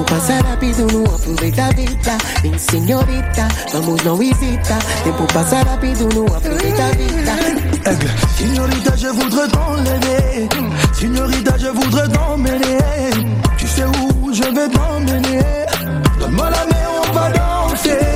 Tempo 0.00 0.04
passa 0.04 0.40
rápido, 0.42 0.86
não 0.92 1.04
aproveita 1.04 1.68
vida. 1.74 2.18
Vem, 2.42 2.58
senhorita, 2.58 3.48
vamos 3.72 4.02
não 4.02 4.22
hesita. 4.22 4.78
Tempo 5.04 5.26
passa 5.32 5.62
rápido, 5.62 6.08
não 6.14 6.26
aproveita 6.26 6.88
vida. 6.96 7.32
Aigle. 7.86 8.10
Signorita, 8.36 8.96
je 8.96 9.08
voudrais 9.08 9.48
t'enlever. 9.48 10.48
Signorita, 10.94 11.58
je 11.58 11.68
voudrais 11.68 12.08
t'emmener. 12.08 13.10
Tu 13.58 13.66
sais 13.66 13.84
où 13.84 14.32
je 14.32 14.42
vais 14.42 14.68
t'emmener. 14.68 15.66
Donne-moi 16.18 16.50
la 16.50 16.64
main, 16.66 16.86
on 17.02 17.12
va 17.12 17.30
danser. 17.30 18.09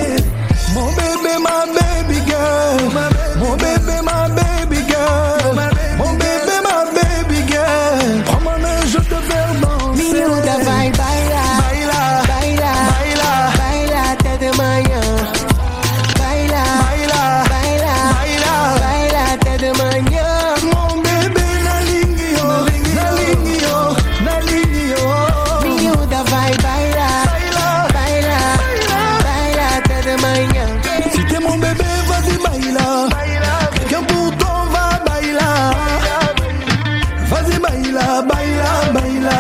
baila, 37.65 38.23
baila, 38.31 38.71
baila. 38.95 39.39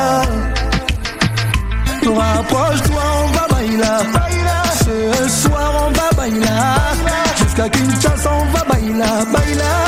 Rapproche-toi, 2.16 3.04
on 3.22 3.26
va 3.36 3.44
baila. 3.54 3.92
Ce 4.84 5.28
soir, 5.28 5.72
on 5.86 5.90
va 5.98 6.08
baila. 6.16 6.56
Jusqu'à 7.38 7.68
Kinshasa, 7.68 8.30
on 8.32 8.46
va 8.52 8.64
baila, 8.70 9.24
baila. 9.32 9.83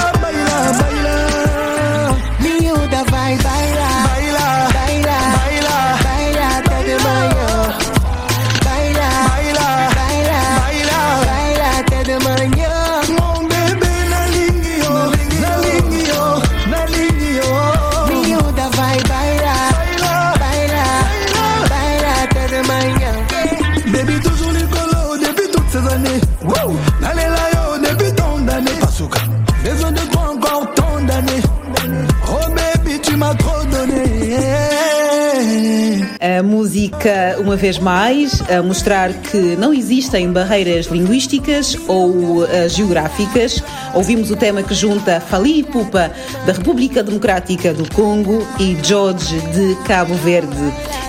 Uma 37.57 37.62
vez 37.62 37.79
mais, 37.79 38.42
a 38.51 38.62
mostrar 38.62 39.14
que 39.14 39.57
não 39.57 39.73
existem 39.73 40.31
barreiras 40.31 40.87
linguísticas 40.88 41.75
ou 41.88 42.45
eh, 42.45 42.69
geográficas. 42.69 43.62
Ouvimos 43.95 44.31
o 44.31 44.37
tema 44.37 44.62
que 44.62 44.75
junta 44.75 45.21
Fali 45.21 45.61
Ipupa, 45.61 46.12
da 46.45 46.53
República 46.53 47.03
Democrática 47.03 47.73
do 47.73 47.90
Congo, 47.95 48.47
e 48.61 48.77
George, 48.83 49.40
de 49.53 49.75
Cabo 49.87 50.14
Verde. 50.16 50.55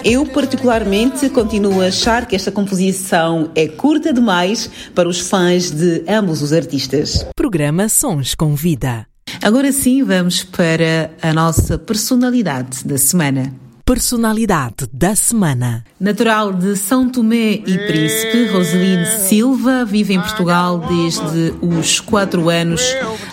Eu, 0.06 0.26
particularmente, 0.26 1.30
continuo 1.30 1.82
a 1.82 1.88
achar 1.88 2.26
que 2.26 2.36
esta 2.36 2.50
composição 2.50 3.52
é 3.54 3.68
curta 3.68 4.14
demais 4.14 4.70
para 4.96 5.10
os 5.10 5.20
fãs 5.20 5.70
de 5.70 6.06
ambos 6.08 6.42
os 6.42 6.54
artistas. 6.54 7.26
Programa 7.36 7.90
Sons 7.90 8.34
com 8.34 8.56
Vida. 8.56 9.06
Agora 9.44 9.70
sim, 9.74 10.02
vamos 10.02 10.46
para 10.46 11.12
a 11.22 11.34
nossa 11.34 11.78
personalidade 11.78 12.86
da 12.86 12.98
semana. 12.98 13.67
Personalidade 13.88 14.86
da 14.92 15.16
semana. 15.16 15.82
Natural 15.98 16.52
de 16.52 16.76
São 16.76 17.10
Tomé 17.10 17.54
e 17.54 17.78
Príncipe, 17.88 18.48
Roseline 18.52 19.06
Silva 19.06 19.86
vive 19.86 20.14
em 20.14 20.20
Portugal 20.20 20.80
desde 20.80 21.54
os 21.62 22.02
quatro 22.02 22.50
anos. 22.50 22.82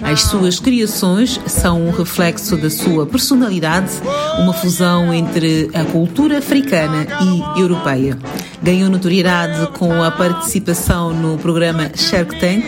As 0.01 0.23
suas 0.23 0.61
criações 0.61 1.41
são 1.49 1.89
um 1.89 1.91
reflexo 1.91 2.57
da 2.57 2.71
sua 2.71 3.05
personalidade, 3.05 3.91
uma 4.39 4.53
fusão 4.53 5.13
entre 5.13 5.73
a 5.75 5.85
cultura 5.87 6.39
africana 6.39 7.05
e 7.21 7.61
europeia. 7.61 8.17
Ganhou 8.63 8.89
notoriedade 8.89 9.67
com 9.73 10.05
a 10.05 10.13
participação 10.13 11.13
no 11.13 11.37
programa 11.37 11.91
Shark 11.97 12.39
Tank, 12.39 12.65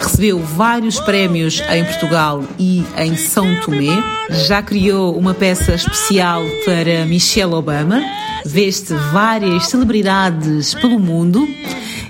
recebeu 0.00 0.38
vários 0.38 1.00
prémios 1.00 1.62
em 1.70 1.84
Portugal 1.84 2.44
e 2.58 2.84
em 2.96 3.16
São 3.16 3.60
Tomé. 3.60 4.02
Já 4.46 4.62
criou 4.62 5.16
uma 5.16 5.34
peça 5.34 5.74
especial 5.74 6.42
para 6.64 7.04
Michelle 7.06 7.54
Obama. 7.54 8.00
Veste 8.44 8.94
várias 9.12 9.66
celebridades 9.68 10.74
pelo 10.74 10.98
mundo 10.98 11.46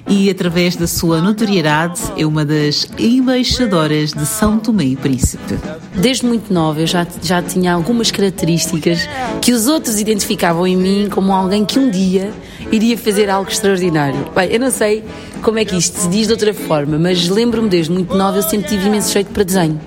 e, 0.09 0.31
através 0.31 0.77
da 0.77 0.87
sua 0.87 1.21
notoriedade, 1.21 2.01
é 2.17 2.25
uma 2.25 2.45
das 2.45 2.89
embaixadoras 2.99 4.13
de 4.13 4.25
São 4.25 4.59
Tomé 4.59 4.85
e 4.85 4.97
Príncipe. 4.97 5.59
Desde 5.95 6.25
muito 6.25 6.53
nova 6.53 6.81
eu 6.81 6.87
já, 6.87 7.07
já 7.23 7.43
tinha 7.43 7.73
algumas 7.73 8.11
características 8.11 9.09
que 9.41 9.53
os 9.53 9.67
outros 9.67 9.99
identificavam 9.99 10.67
em 10.67 10.77
mim 10.77 11.09
como 11.11 11.33
alguém 11.33 11.65
que 11.65 11.79
um 11.79 11.91
dia 11.91 12.33
iria 12.71 12.97
fazer 12.97 13.29
algo 13.29 13.51
extraordinário. 13.51 14.31
Bem, 14.35 14.51
eu 14.51 14.61
não 14.61 14.71
sei 14.71 15.03
como 15.43 15.59
é 15.59 15.65
que 15.65 15.77
isto 15.77 15.99
se 15.99 16.09
diz 16.09 16.27
de 16.27 16.33
outra 16.33 16.55
forma, 16.55 16.99
mas 16.99 17.29
lembro-me 17.29 17.69
desde 17.69 17.91
muito 17.91 18.15
nova 18.17 18.39
eu 18.39 18.43
sempre 18.43 18.69
tive 18.69 18.87
imenso 18.87 19.13
jeito 19.13 19.31
para 19.31 19.43
desenho. 19.43 19.81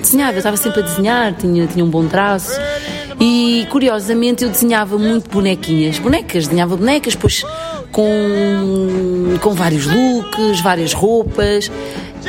Desenhava, 0.00 0.32
eu 0.32 0.38
estava 0.38 0.56
sempre 0.56 0.80
a 0.80 0.82
desenhar, 0.82 1.34
tinha, 1.34 1.66
tinha 1.66 1.84
um 1.84 1.90
bom 1.90 2.06
traço 2.06 2.60
e 3.20 3.66
curiosamente 3.70 4.42
eu 4.42 4.50
desenhava 4.50 4.98
muito 4.98 5.30
bonequinhas, 5.30 5.98
bonecas, 5.98 6.46
desenhava 6.46 6.76
bonecas, 6.76 7.14
pois 7.14 7.44
com, 7.92 9.36
com 9.40 9.52
vários 9.52 9.86
looks, 9.86 10.60
várias 10.60 10.92
roupas 10.92 11.70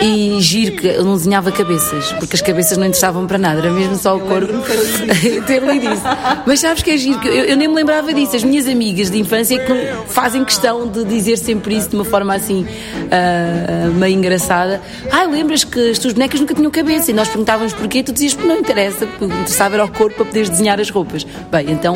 e 0.02 0.42
giro 0.42 0.76
que 0.76 0.88
eu 0.88 1.04
não 1.04 1.16
desenhava 1.16 1.52
cabeças, 1.52 2.12
porque 2.14 2.36
as 2.36 2.42
cabeças 2.42 2.78
não 2.78 2.86
interessavam 2.86 3.28
para 3.28 3.38
nada, 3.38 3.60
era 3.60 3.72
mesmo 3.72 3.96
só 3.96 4.18
o 4.18 4.20
corpo. 4.22 4.52
ter 5.46 5.62
lido 5.62 5.94
isso. 5.94 6.04
Mas 6.46 6.60
sabes 6.60 6.82
que 6.82 6.92
é 6.92 6.98
giro, 6.98 7.20
que 7.20 7.28
eu, 7.28 7.46
eu 7.46 7.58
nem 7.58 7.68
me 7.68 7.76
lembrava 7.76 8.14
disso. 8.14 8.36
As 8.36 8.44
minhas 8.44 8.68
amigas 8.68 9.12
de 9.12 9.20
infância 9.20 9.56
é 9.56 9.60
que 9.60 10.12
fazem 10.12 10.44
questão 10.44 10.88
de 10.88 11.06
dizer 11.06 11.38
sempre 11.38 11.78
isso 11.78 11.90
de 11.90 11.96
uma 11.96 12.06
forma 12.06 12.34
assim 12.34 12.66
ah, 13.12 13.88
meio 13.96 14.16
engraçada. 14.16 14.82
Ah, 15.12 15.26
lembras 15.26 15.64
que 15.64 15.92
as 15.92 16.00
tuas 16.00 16.14
bonecas 16.14 16.40
nunca 16.40 16.54
tinham 16.54 16.72
cabeça 16.72 17.12
e 17.12 17.14
nós 17.14 17.28
perguntávamos 17.28 17.74
porquê, 17.74 18.02
tu 18.02 18.12
dizias 18.12 18.34
que 18.34 18.46
não 18.46 18.58
interessa, 18.58 19.06
porque 19.06 19.26
interessava 19.26 19.76
era 19.76 19.86
o 19.86 19.92
corpo 19.92 20.16
para 20.16 20.26
poderes 20.26 20.50
desenhar 20.50 20.80
as 20.80 20.90
roupas. 20.90 21.26
Bem, 21.52 21.72
então 21.72 21.96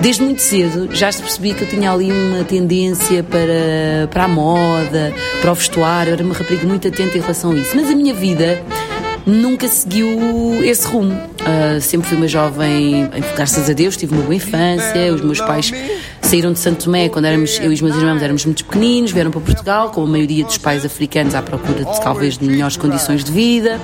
Desde 0.00 0.22
muito 0.22 0.42
cedo 0.42 0.88
já 0.94 1.10
se 1.10 1.22
percebia 1.22 1.54
que 1.54 1.62
eu 1.62 1.68
tinha 1.68 1.90
ali 1.90 2.10
uma 2.10 2.44
tendência 2.44 3.22
para, 3.22 4.08
para 4.10 4.24
a 4.24 4.28
moda, 4.28 5.12
para 5.40 5.52
o 5.52 5.54
vestuário, 5.54 6.12
era 6.12 6.22
uma 6.22 6.34
rapariga 6.34 6.66
muito 6.66 6.88
atenta 6.88 7.16
em 7.16 7.20
relação 7.20 7.52
a 7.52 7.54
isso. 7.54 7.74
Mas 7.76 7.88
a 7.90 7.94
minha 7.94 8.14
vida 8.14 8.62
nunca 9.26 9.66
seguiu 9.68 10.08
esse 10.64 10.86
rumo. 10.86 11.18
Ah, 11.44 11.80
sempre 11.80 12.08
fui 12.08 12.16
uma 12.16 12.28
jovem, 12.28 13.08
graças 13.36 13.68
a 13.68 13.72
Deus, 13.72 13.96
tive 13.96 14.14
uma 14.14 14.22
boa 14.22 14.34
infância. 14.34 15.12
Os 15.14 15.20
meus 15.20 15.40
pais 15.40 15.72
saíram 16.22 16.52
de 16.52 16.58
Santo 16.58 16.84
Tomé 16.84 17.08
quando 17.08 17.26
éramos, 17.26 17.58
eu 17.58 17.70
e 17.70 17.74
os 17.74 17.80
meus 17.80 17.96
irmãos 17.96 18.22
éramos 18.22 18.44
muito 18.44 18.64
pequeninos, 18.64 19.12
vieram 19.12 19.30
para 19.30 19.40
Portugal, 19.40 19.90
como 19.90 20.06
a 20.06 20.10
maioria 20.10 20.44
dos 20.44 20.58
pais 20.58 20.84
africanos 20.84 21.34
à 21.34 21.42
procura 21.42 21.84
de 21.84 22.00
talvez 22.02 22.38
de 22.38 22.46
melhores 22.46 22.76
condições 22.76 23.22
de 23.24 23.30
vida. 23.32 23.80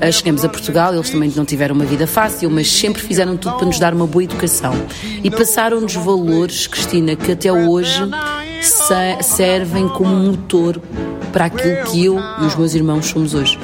Ah, 0.00 0.10
chegamos 0.10 0.44
a 0.44 0.48
Portugal, 0.48 0.94
eles 0.94 1.08
também 1.10 1.32
não 1.34 1.44
tiveram 1.44 1.74
uma 1.74 1.84
vida 1.84 2.06
fácil, 2.06 2.50
mas 2.50 2.70
sempre 2.70 3.00
fizeram 3.02 3.36
tudo 3.36 3.56
para 3.56 3.66
nos 3.66 3.78
dar 3.78 3.94
uma 3.94 4.06
boa 4.06 4.24
educação. 4.24 4.74
E 5.22 5.30
passaram-nos 5.30 5.94
valores, 5.94 6.66
Cristina, 6.66 7.16
que 7.16 7.32
até 7.32 7.50
hoje 7.52 8.02
se- 8.60 9.22
servem 9.22 9.88
como 9.88 10.14
motor 10.14 10.80
para 11.36 11.44
aquilo 11.44 11.84
que 11.84 12.02
eu 12.02 12.18
e 12.18 12.46
os 12.46 12.56
meus 12.56 12.74
irmãos 12.74 13.04
somos 13.04 13.34
hoje. 13.34 13.58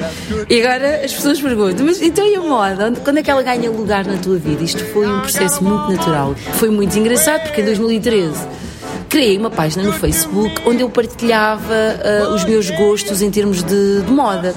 E 0.47 0.61
agora 0.61 1.03
as 1.03 1.11
pessoas 1.11 1.41
perguntam, 1.41 1.83
mas 1.83 1.99
então 2.03 2.23
e 2.23 2.35
a 2.35 2.39
moda? 2.39 2.93
Quando 3.03 3.17
é 3.17 3.23
que 3.23 3.31
ela 3.31 3.41
ganha 3.41 3.71
lugar 3.71 4.05
na 4.05 4.15
tua 4.15 4.37
vida? 4.37 4.63
Isto 4.63 4.85
foi 4.85 5.07
um 5.07 5.21
processo 5.21 5.63
muito 5.63 5.91
natural. 5.91 6.35
Foi 6.53 6.69
muito 6.69 6.95
engraçado 6.99 7.41
porque 7.41 7.61
em 7.61 7.65
2013 7.65 8.39
criei 9.09 9.39
uma 9.39 9.49
página 9.49 9.83
no 9.85 9.91
Facebook 9.91 10.61
onde 10.67 10.83
eu 10.83 10.89
partilhava 10.89 11.73
ah, 11.73 12.35
os 12.35 12.45
meus 12.45 12.69
gostos 12.69 13.23
em 13.23 13.31
termos 13.31 13.63
de, 13.63 14.03
de 14.03 14.11
moda. 14.11 14.53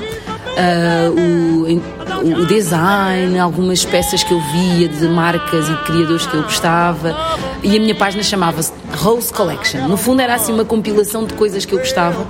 Ah, 0.57 1.11
o, 1.11 1.97
o 2.25 2.47
design, 2.47 3.38
algumas 3.38 3.85
peças 3.85 4.25
que 4.25 4.33
eu 4.33 4.40
via 4.40 4.88
de 4.88 5.07
marcas 5.07 5.69
e 5.69 5.71
de 5.71 5.85
criadores 5.85 6.27
que 6.27 6.35
eu 6.35 6.42
gostava. 6.42 7.14
E 7.62 7.77
a 7.77 7.81
minha 7.81 7.95
página 7.95 8.23
chamava-se 8.23 8.73
Rose 8.97 9.33
Collection. 9.33 9.87
No 9.87 9.97
fundo 9.97 10.23
era 10.23 10.35
assim 10.35 10.53
uma 10.53 10.64
compilação 10.64 11.27
de 11.27 11.35
coisas 11.35 11.64
que 11.64 11.75
eu 11.75 11.79
gostava, 11.79 12.27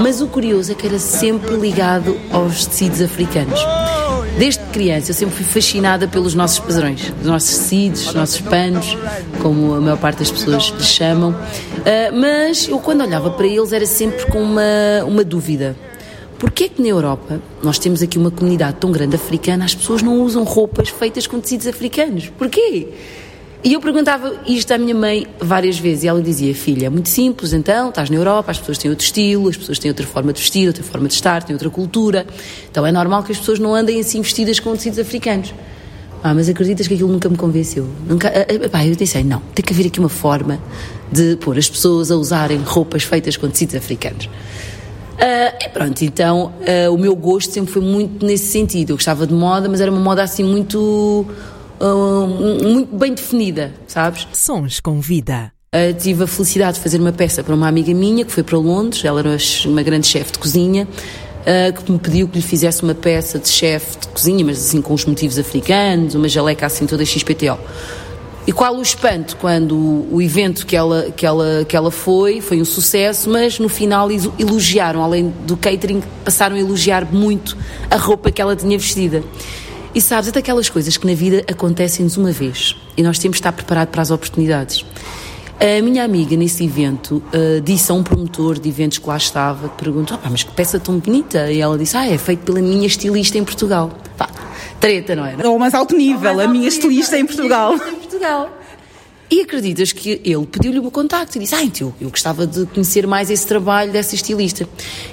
mas 0.00 0.20
o 0.20 0.26
curioso 0.26 0.72
é 0.72 0.74
que 0.74 0.86
era 0.86 0.98
sempre 0.98 1.54
ligado 1.56 2.18
aos 2.32 2.66
tecidos 2.66 3.00
africanos. 3.00 3.60
Desde 4.36 4.60
criança 4.72 5.10
eu 5.10 5.14
sempre 5.14 5.34
fui 5.34 5.44
fascinada 5.44 6.06
pelos 6.06 6.34
nossos 6.34 6.60
padrões, 6.60 7.12
os 7.20 7.26
nossos 7.26 7.58
tecidos, 7.58 8.06
os 8.06 8.14
nossos 8.14 8.40
panos, 8.40 8.96
como 9.42 9.74
a 9.74 9.80
maior 9.80 9.98
parte 9.98 10.18
das 10.18 10.30
pessoas 10.30 10.72
lhes 10.76 10.86
chamam. 10.86 11.34
Ah, 11.84 12.12
mas 12.12 12.68
eu 12.68 12.78
quando 12.78 13.02
olhava 13.02 13.30
para 13.30 13.46
eles 13.46 13.72
era 13.72 13.86
sempre 13.86 14.26
com 14.26 14.42
uma, 14.42 15.04
uma 15.06 15.24
dúvida. 15.24 15.76
Porquê 16.38 16.64
é 16.64 16.68
que 16.68 16.80
na 16.80 16.88
Europa 16.88 17.40
nós 17.62 17.78
temos 17.78 18.00
aqui 18.00 18.16
uma 18.16 18.30
comunidade 18.30 18.76
tão 18.78 18.92
grande 18.92 19.16
africana, 19.16 19.64
as 19.64 19.74
pessoas 19.74 20.02
não 20.02 20.22
usam 20.22 20.44
roupas 20.44 20.88
feitas 20.88 21.26
com 21.26 21.40
tecidos 21.40 21.66
africanos? 21.66 22.30
Porquê? 22.38 22.88
E 23.64 23.72
eu 23.72 23.80
perguntava 23.80 24.40
isto 24.46 24.70
à 24.72 24.78
minha 24.78 24.94
mãe 24.94 25.26
várias 25.40 25.76
vezes 25.80 26.04
e 26.04 26.08
ela 26.08 26.22
dizia: 26.22 26.54
Filha, 26.54 26.86
é 26.86 26.88
muito 26.88 27.08
simples, 27.08 27.52
então, 27.52 27.88
estás 27.88 28.08
na 28.08 28.14
Europa, 28.14 28.52
as 28.52 28.58
pessoas 28.58 28.78
têm 28.78 28.88
outro 28.88 29.04
estilo, 29.04 29.48
as 29.48 29.56
pessoas 29.56 29.80
têm 29.80 29.90
outra 29.90 30.06
forma 30.06 30.32
de 30.32 30.40
vestir, 30.40 30.68
outra 30.68 30.84
forma 30.84 31.08
de 31.08 31.14
estar, 31.14 31.42
têm 31.42 31.54
outra 31.54 31.68
cultura. 31.68 32.24
Então 32.70 32.86
é 32.86 32.92
normal 32.92 33.24
que 33.24 33.32
as 33.32 33.38
pessoas 33.38 33.58
não 33.58 33.74
andem 33.74 33.98
assim 33.98 34.22
vestidas 34.22 34.60
com 34.60 34.76
tecidos 34.76 35.00
africanos. 35.00 35.52
Ah, 36.22 36.34
mas 36.34 36.48
acreditas 36.48 36.86
que 36.86 36.94
aquilo 36.94 37.10
nunca 37.10 37.28
me 37.28 37.36
convenceu? 37.36 37.88
Nunca, 38.08 38.28
ah, 38.28 38.46
ah, 38.64 38.68
pá, 38.68 38.86
eu 38.86 38.94
pensei: 38.94 39.24
não, 39.24 39.40
tem 39.52 39.64
que 39.64 39.72
haver 39.72 39.88
aqui 39.88 39.98
uma 39.98 40.08
forma 40.08 40.60
de 41.10 41.34
pôr 41.36 41.58
as 41.58 41.68
pessoas 41.68 42.12
a 42.12 42.16
usarem 42.16 42.58
roupas 42.58 43.02
feitas 43.02 43.36
com 43.36 43.48
tecidos 43.48 43.74
africanos. 43.74 44.28
Ah, 45.18 45.54
e 45.60 45.68
pronto, 45.68 46.02
então 46.02 46.52
ah, 46.66 46.90
o 46.90 46.96
meu 46.96 47.14
gosto 47.16 47.52
sempre 47.52 47.72
foi 47.72 47.82
muito 47.82 48.24
nesse 48.24 48.46
sentido. 48.46 48.90
Eu 48.90 48.96
gostava 48.96 49.26
de 49.26 49.34
moda, 49.34 49.68
mas 49.68 49.80
era 49.80 49.90
uma 49.90 50.00
moda 50.00 50.22
assim 50.22 50.44
muito, 50.44 51.26
ah, 51.80 52.26
muito 52.62 52.96
bem 52.96 53.14
definida, 53.14 53.72
sabes? 53.86 54.26
Sons 54.32 54.80
com 54.80 55.00
Vida. 55.00 55.52
Uh, 55.74 55.92
tive 55.98 56.24
a 56.24 56.26
felicidade 56.26 56.78
de 56.78 56.82
fazer 56.82 56.98
uma 56.98 57.12
peça 57.12 57.44
para 57.44 57.54
uma 57.54 57.68
amiga 57.68 57.92
minha 57.92 58.24
que 58.24 58.32
foi 58.32 58.42
para 58.42 58.56
Londres, 58.56 59.04
ela 59.04 59.20
era 59.20 59.36
uma 59.66 59.82
grande 59.82 60.06
chefe 60.06 60.32
de 60.32 60.38
cozinha, 60.38 60.88
uh, 60.88 61.82
que 61.82 61.92
me 61.92 61.98
pediu 61.98 62.26
que 62.26 62.38
lhe 62.38 62.42
fizesse 62.42 62.82
uma 62.82 62.94
peça 62.94 63.38
de 63.38 63.50
chefe 63.50 63.98
de 63.98 64.08
cozinha, 64.08 64.42
mas 64.46 64.56
assim 64.56 64.80
com 64.80 64.94
os 64.94 65.04
motivos 65.04 65.38
africanos, 65.38 66.14
uma 66.14 66.26
jaleca 66.26 66.64
assim 66.64 66.86
toda 66.86 67.04
XPTO. 67.04 67.58
E 68.48 68.52
qual 68.52 68.74
o 68.74 68.80
espanto 68.80 69.36
quando 69.36 69.76
o, 70.10 70.22
evento 70.22 70.64
que 70.64 70.74
ela, 70.74 71.10
que, 71.14 71.26
ela, 71.26 71.66
que 71.68 71.76
ela 71.76 71.90
foi 71.90 72.40
foi 72.40 72.62
um 72.62 72.64
sucesso, 72.64 73.28
mas 73.28 73.58
no 73.58 73.68
final 73.68 74.08
elogiaram, 74.10 75.02
além 75.02 75.34
do 75.46 75.54
catering, 75.54 76.02
passaram 76.24 76.56
a 76.56 76.58
elogiar 76.58 77.04
muito 77.12 77.54
a 77.90 77.96
roupa 77.96 78.30
que 78.30 78.40
ela 78.40 78.56
tinha 78.56 78.78
vestida. 78.78 79.22
E 79.94 80.00
sabes, 80.00 80.30
é 80.30 80.32
daquelas 80.32 80.70
coisas 80.70 80.96
que 80.96 81.06
na 81.06 81.12
vida 81.12 81.44
acontecem-nos 81.46 82.16
uma 82.16 82.32
vez 82.32 82.74
e 82.96 83.02
nós 83.02 83.18
temos 83.18 83.34
de 83.34 83.40
estar 83.40 83.52
preparados 83.52 83.92
para 83.92 84.00
as 84.00 84.10
oportunidades. 84.10 84.82
A 85.60 85.82
minha 85.82 86.02
amiga, 86.02 86.34
nesse 86.34 86.64
evento, 86.64 87.22
eh, 87.30 87.60
disse 87.62 87.92
a 87.92 87.94
um 87.94 88.02
promotor 88.02 88.58
de 88.58 88.66
eventos 88.66 88.96
que 88.96 89.06
lá 89.06 89.18
estava, 89.18 89.68
que 89.68 89.76
perguntou, 89.76 90.18
"Ah, 90.24 90.28
mas 90.30 90.42
que 90.42 90.52
peça 90.52 90.80
tão 90.80 90.98
bonita. 90.98 91.52
E 91.52 91.60
ela 91.60 91.76
disse, 91.76 91.98
ah, 91.98 92.06
é 92.06 92.16
feito 92.16 92.44
pela 92.44 92.62
minha 92.62 92.86
estilista 92.86 93.36
em 93.36 93.44
Portugal. 93.44 93.90
Pá, 94.16 94.30
treta, 94.80 95.14
não 95.14 95.24
era? 95.24 95.48
Ou 95.48 95.58
mais 95.58 95.74
alto 95.74 95.96
nível, 95.96 96.40
a 96.40 96.46
minha 96.46 96.68
estilista 96.68 97.18
em 97.18 97.26
Portugal. 97.26 97.74
Em 97.74 97.96
Portugal. 97.96 98.58
E 99.30 99.42
acreditas 99.42 99.92
que 99.92 100.22
ele 100.24 100.46
pediu-lhe 100.46 100.78
o 100.78 100.82
meu 100.82 100.90
contacto 100.90 101.36
e 101.36 101.40
disse: 101.40 101.54
Ah, 101.54 101.62
então 101.62 101.94
eu 102.00 102.08
gostava 102.08 102.46
de 102.46 102.64
conhecer 102.66 103.06
mais 103.06 103.30
esse 103.30 103.46
trabalho 103.46 103.92
dessa 103.92 104.14
estilista. 104.14 104.66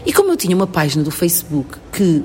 E 0.06 0.13
como 0.13 0.32
eu 0.32 0.38
tinha 0.38 0.56
uma 0.56 0.67
página 0.67 1.04
do 1.04 1.12
Facebook 1.12 1.78
que 1.91 2.23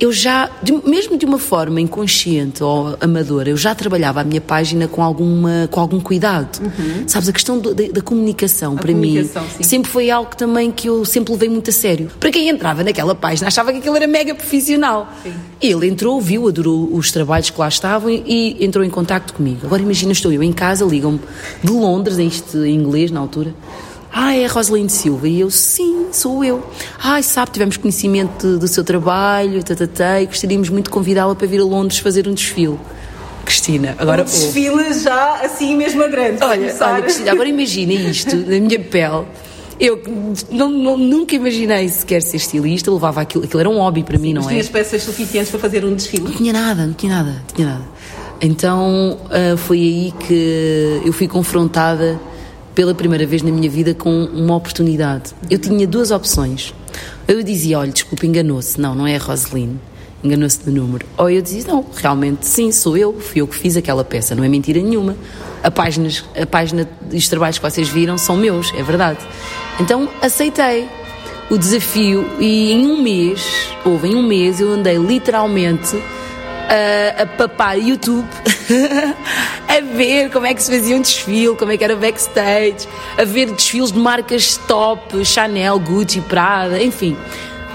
eu 0.00 0.10
já, 0.10 0.48
de- 0.62 0.72
mesmo 0.88 1.16
de 1.18 1.26
uma 1.26 1.38
forma 1.38 1.80
inconsciente 1.80 2.64
ou 2.64 2.96
amadora, 3.00 3.50
eu 3.50 3.56
já 3.56 3.74
trabalhava 3.74 4.22
a 4.22 4.24
minha 4.24 4.40
página 4.40 4.88
com, 4.88 5.02
alguma, 5.02 5.68
com 5.70 5.78
algum 5.78 6.00
cuidado. 6.00 6.58
Sabes, 7.06 7.28
a 7.28 7.32
questão 7.32 7.58
do- 7.58 7.74
da, 7.74 7.84
da 7.88 8.00
comunicação, 8.00 8.76
para 8.76 8.88
comunicação, 8.92 9.42
mim, 9.42 9.48
sim. 9.58 9.62
sempre 9.62 9.90
foi 9.90 10.10
algo 10.10 10.34
também 10.34 10.70
que 10.72 10.88
eu 10.88 11.04
sempre 11.04 11.32
levei 11.32 11.48
muito 11.50 11.68
a 11.68 11.72
sério. 11.72 12.10
Para 12.18 12.30
quem 12.30 12.48
entrava 12.48 12.82
naquela 12.82 13.14
página, 13.14 13.48
achava 13.48 13.72
que 13.72 13.78
aquilo 13.78 13.94
era 13.96 14.06
mega 14.06 14.34
profissional. 14.34 15.12
Ele 15.60 15.86
entrou, 15.86 16.18
viu, 16.20 16.48
adorou 16.48 16.88
os 16.94 17.12
trabalhos 17.12 17.50
que 17.50 17.60
lá 17.60 17.68
estavam 17.68 18.08
e, 18.10 18.56
entrou 18.64 18.82
em 18.84 18.90
contacto 18.90 19.34
comigo. 19.34 19.60
Agora 19.64 19.82
imagina, 19.82 20.12
estou 20.12 20.32
eu 20.32 20.42
em 20.42 20.52
casa, 20.52 20.84
ligam-me 20.84 21.20
de 21.62 21.70
Londres, 21.70 22.16
isto 22.18 22.64
em 22.64 22.74
inglês 22.74 23.10
na 23.10 23.20
altura. 23.20 23.54
Ah, 24.12 24.34
é 24.34 24.44
a 24.44 24.48
Rosalind 24.48 24.88
Silva. 24.90 25.28
E 25.28 25.40
eu, 25.40 25.50
sim, 25.50 26.06
sou 26.12 26.44
eu. 26.44 26.62
Ai, 26.98 27.22
sabe, 27.22 27.52
tivemos 27.52 27.76
conhecimento 27.76 28.58
do 28.58 28.66
seu 28.66 28.82
trabalho, 28.82 29.62
tatatá, 29.62 30.20
e 30.20 30.26
gostaríamos 30.26 30.68
muito 30.68 30.86
de 30.86 30.90
convidá-la 30.90 31.34
para 31.34 31.46
vir 31.46 31.60
a 31.60 31.64
Londres 31.64 31.98
fazer 32.00 32.26
um 32.26 32.34
desfile. 32.34 32.78
Cristina, 33.44 33.94
agora... 33.98 34.22
Um 34.22 34.24
desfile 34.24 34.92
já 34.94 35.40
assim 35.44 35.76
mesmo 35.76 36.02
a 36.02 36.08
grande. 36.08 36.42
Olha, 36.42 36.74
olha, 36.80 37.02
Cristina, 37.02 37.32
agora 37.32 37.48
imagina 37.48 37.92
isto 37.92 38.34
na 38.36 38.58
minha 38.60 38.78
pele. 38.80 39.24
Eu 39.78 39.98
não- 40.50 40.68
não- 40.70 40.96
nunca 40.98 41.34
imaginei 41.34 41.88
sequer 41.88 42.20
ser 42.22 42.36
estilista, 42.36 42.90
levava 42.90 43.22
aquilo, 43.22 43.44
aquilo 43.44 43.60
era 43.60 43.68
um 43.70 43.78
hobby 43.78 44.02
para 44.02 44.18
mim, 44.18 44.34
não 44.34 44.42
é? 44.42 44.48
tinhas 44.48 44.68
peças 44.68 45.02
suficientes 45.02 45.50
para 45.50 45.58
fazer 45.58 45.84
um 45.86 45.94
desfile? 45.94 46.24
Não 46.24 46.32
tinha 46.32 46.52
nada, 46.52 46.84
não 46.86 46.92
tinha 46.92 47.14
nada, 47.14 47.30
não 47.30 47.54
tinha 47.54 47.68
nada. 47.68 47.84
Então 48.42 49.18
ah, 49.30 49.56
foi 49.56 49.78
aí 49.78 50.14
que 50.26 51.00
eu 51.04 51.12
fui 51.14 51.26
confrontada 51.26 52.20
pela 52.74 52.94
primeira 52.94 53.26
vez 53.26 53.42
na 53.42 53.50
minha 53.50 53.68
vida 53.68 53.94
com 53.94 54.24
uma 54.24 54.56
oportunidade. 54.56 55.32
Eu 55.50 55.58
tinha 55.58 55.86
duas 55.86 56.10
opções. 56.10 56.74
Eu 57.26 57.42
dizia, 57.42 57.78
olha, 57.78 57.92
desculpa, 57.92 58.26
enganou-se. 58.26 58.80
Não, 58.80 58.94
não 58.94 59.06
é 59.06 59.16
a 59.16 59.18
Roseline. 59.18 59.78
Enganou-se 60.22 60.62
de 60.62 60.70
número. 60.70 61.06
Ou 61.16 61.30
eu 61.30 61.40
dizia, 61.40 61.64
não, 61.66 61.84
realmente 61.94 62.46
sim, 62.46 62.70
sou 62.70 62.96
eu, 62.96 63.18
fui 63.18 63.40
eu 63.40 63.46
que 63.46 63.56
fiz 63.56 63.76
aquela 63.76 64.04
peça, 64.04 64.34
não 64.34 64.44
é 64.44 64.48
mentira 64.48 64.80
nenhuma. 64.80 65.16
A 65.62 65.70
página, 65.70 66.08
a 66.40 66.46
página 66.46 66.88
dos 67.00 67.26
trabalhos 67.28 67.58
que 67.58 67.64
vocês 67.64 67.88
viram 67.88 68.18
são 68.18 68.36
meus, 68.36 68.72
é 68.74 68.82
verdade. 68.82 69.18
Então 69.78 70.08
aceitei 70.20 70.86
o 71.50 71.56
desafio 71.56 72.26
e 72.38 72.72
em 72.72 72.86
um 72.86 73.02
mês, 73.02 73.42
houve 73.84 74.08
em 74.08 74.14
um 74.14 74.22
mês, 74.22 74.60
eu 74.60 74.72
andei 74.72 74.96
literalmente 74.96 76.00
a, 76.70 77.22
a 77.22 77.26
papar 77.26 77.76
YouTube 77.76 78.28
a 79.68 79.80
ver 79.96 80.30
como 80.30 80.46
é 80.46 80.54
que 80.54 80.62
se 80.62 80.70
fazia 80.70 80.96
um 80.96 81.00
desfile, 81.00 81.56
como 81.56 81.72
é 81.72 81.76
que 81.76 81.82
era 81.82 81.96
backstage, 81.96 82.86
a 83.18 83.24
ver 83.24 83.50
desfiles 83.50 83.90
de 83.90 83.98
marcas 83.98 84.56
top, 84.68 85.24
Chanel, 85.24 85.78
Gucci, 85.80 86.20
Prada, 86.20 86.80
enfim. 86.80 87.16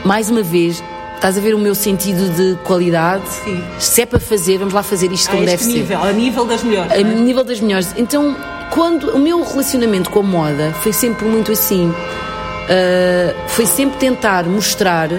Mais 0.06 0.30
uma 0.30 0.42
vez, 0.42 0.82
estás 1.16 1.38
a 1.38 1.42
ver 1.42 1.54
o 1.54 1.60
meu 1.60 1.76
sentido 1.76 2.30
de 2.30 2.56
qualidade? 2.64 3.28
Sim. 3.28 3.62
Se 3.80 4.02
é 4.04 4.06
para 4.06 4.20
fazer, 4.20 4.58
vamos 4.58 4.74
lá 4.74 4.82
fazer 4.82 5.12
isto 5.12 5.28
A 5.28 5.32
como 5.32 5.44
este 5.44 5.58
deve 5.58 5.64
ser 5.64 5.80
nível, 5.80 6.04
a 6.04 6.12
nível 6.12 6.46
das 6.46 6.64
melhores. 6.64 6.92
a 6.92 6.96
é? 6.96 7.04
nível 7.04 7.44
das 7.44 7.60
melhores. 7.60 7.94
Então, 7.98 8.36
quando 8.70 9.10
o 9.10 9.20
meu 9.20 9.44
relacionamento 9.44 10.10
com 10.10 10.20
a 10.20 10.24
moda 10.24 10.72
foi 10.82 10.94
sempre 10.94 11.26
muito 11.26 11.52
assim, 11.52 11.94
ah, 12.70 13.34
foi 13.48 13.66
sempre 13.66 13.98
tentar 13.98 14.46
mostrar 14.46 15.10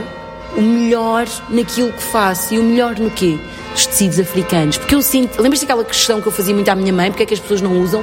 o 0.56 0.62
melhor 0.62 1.26
naquilo 1.50 1.92
que 1.92 2.02
faço 2.02 2.54
e 2.54 2.58
o 2.58 2.62
melhor 2.62 2.98
no 2.98 3.10
quê? 3.10 3.38
Os 3.74 3.86
tecidos 3.86 4.18
africanos. 4.18 4.78
Porque 4.78 4.94
eu 4.94 5.02
sinto, 5.02 5.40
lembras 5.40 5.60
daquela 5.60 5.84
questão 5.84 6.20
que 6.20 6.26
eu 6.26 6.32
fazia 6.32 6.54
muito 6.54 6.68
à 6.68 6.74
minha 6.74 6.92
mãe, 6.92 7.10
porque 7.10 7.22
é 7.22 7.26
que 7.26 7.34
as 7.34 7.40
pessoas 7.40 7.60
não 7.60 7.80
usam? 7.80 8.02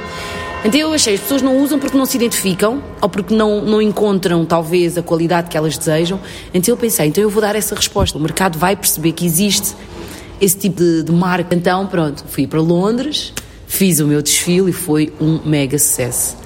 Então 0.64 0.80
eu 0.80 0.92
achei, 0.94 1.14
as 1.14 1.20
pessoas 1.20 1.42
não 1.42 1.58
usam 1.58 1.78
porque 1.78 1.96
não 1.96 2.06
se 2.06 2.16
identificam 2.16 2.82
ou 3.00 3.08
porque 3.08 3.34
não, 3.34 3.60
não 3.60 3.82
encontram 3.82 4.46
talvez 4.46 4.96
a 4.96 5.02
qualidade 5.02 5.50
que 5.50 5.56
elas 5.56 5.76
desejam. 5.76 6.18
Então 6.54 6.72
eu 6.72 6.76
pensei, 6.78 7.06
então 7.06 7.22
eu 7.22 7.28
vou 7.28 7.42
dar 7.42 7.54
essa 7.54 7.74
resposta. 7.74 8.16
O 8.16 8.20
mercado 8.20 8.58
vai 8.58 8.74
perceber 8.74 9.12
que 9.12 9.26
existe 9.26 9.74
esse 10.40 10.56
tipo 10.56 10.80
de, 10.80 11.02
de 11.02 11.12
marca. 11.12 11.54
Então, 11.54 11.86
pronto, 11.86 12.24
fui 12.28 12.46
para 12.46 12.60
Londres, 12.60 13.32
fiz 13.66 14.00
o 14.00 14.06
meu 14.06 14.22
desfile 14.22 14.70
e 14.70 14.72
foi 14.72 15.12
um 15.20 15.40
mega 15.44 15.78
sucesso. 15.78 16.36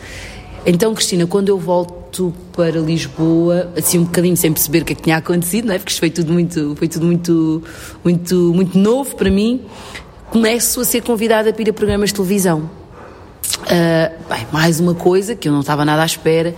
Então, 0.66 0.92
Cristina, 0.94 1.26
quando 1.26 1.48
eu 1.48 1.58
volto 1.58 1.97
para 2.52 2.80
Lisboa, 2.80 3.72
assim 3.76 3.98
um 3.98 4.04
bocadinho 4.04 4.36
sem 4.36 4.52
perceber 4.52 4.82
o 4.82 4.84
que 4.84 4.92
é 4.92 4.96
que 4.96 5.02
tinha 5.02 5.16
acontecido, 5.16 5.66
não 5.66 5.74
é? 5.74 5.78
Porque 5.78 5.90
isto 5.90 6.00
foi 6.00 6.10
tudo 6.10 6.32
muito, 6.32 6.74
foi 6.76 6.88
tudo 6.88 7.06
muito, 7.06 7.62
muito, 8.04 8.52
muito 8.54 8.78
novo 8.78 9.14
para 9.16 9.30
mim, 9.30 9.62
começo 10.30 10.80
a 10.80 10.84
ser 10.84 11.02
convidada 11.02 11.52
para 11.52 11.62
ir 11.62 11.70
a 11.70 11.72
programas 11.72 12.10
de 12.10 12.16
televisão. 12.16 12.70
Ah, 13.66 14.12
bem, 14.28 14.46
mais 14.52 14.80
uma 14.80 14.94
coisa 14.94 15.34
que 15.34 15.48
eu 15.48 15.52
não 15.52 15.60
estava 15.60 15.84
nada 15.84 16.02
à 16.02 16.06
espera. 16.06 16.54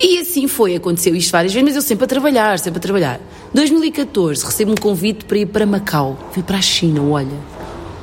E 0.00 0.18
assim 0.18 0.48
foi, 0.48 0.74
aconteceu 0.74 1.14
isto 1.14 1.30
várias 1.30 1.52
vezes, 1.52 1.68
mas 1.68 1.76
eu 1.76 1.82
sempre 1.82 2.04
a 2.04 2.08
trabalhar, 2.08 2.58
sempre 2.58 2.78
a 2.78 2.80
trabalhar. 2.80 3.20
2014, 3.54 4.44
recebo 4.44 4.72
um 4.72 4.74
convite 4.74 5.24
para 5.24 5.38
ir 5.38 5.46
para 5.46 5.64
Macau. 5.64 6.30
Fui 6.32 6.42
para 6.42 6.58
a 6.58 6.62
China, 6.62 7.02
olha. 7.02 7.38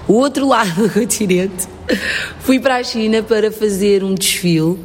O 0.08 0.14
outro 0.14 0.48
lado 0.48 0.74
do 0.88 0.90
continente. 0.90 1.68
Fui 2.40 2.60
para 2.60 2.78
a 2.78 2.84
China 2.84 3.22
para 3.22 3.52
fazer 3.52 4.04
um 4.04 4.14
desfile. 4.14 4.78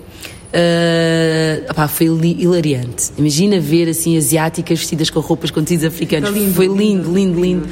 Ah, 0.55 1.71
opá, 1.71 1.89
foi 1.89 2.07
hilariante. 2.07 3.11
Imagina 3.19 3.59
ver 3.59 3.89
assim 3.89 4.17
asiáticas 4.17 4.79
vestidas 4.79 5.11
com 5.11 5.19
roupas 5.19 5.51
com 5.51 5.63
tecidos 5.63 5.87
africanos. 5.87 6.31
Foi 6.31 6.39
lindo, 6.39 6.55
foi 6.55 6.67
lindo, 6.67 6.79
lindo, 6.79 7.13
lindo, 7.13 7.41
lindo. 7.41 7.69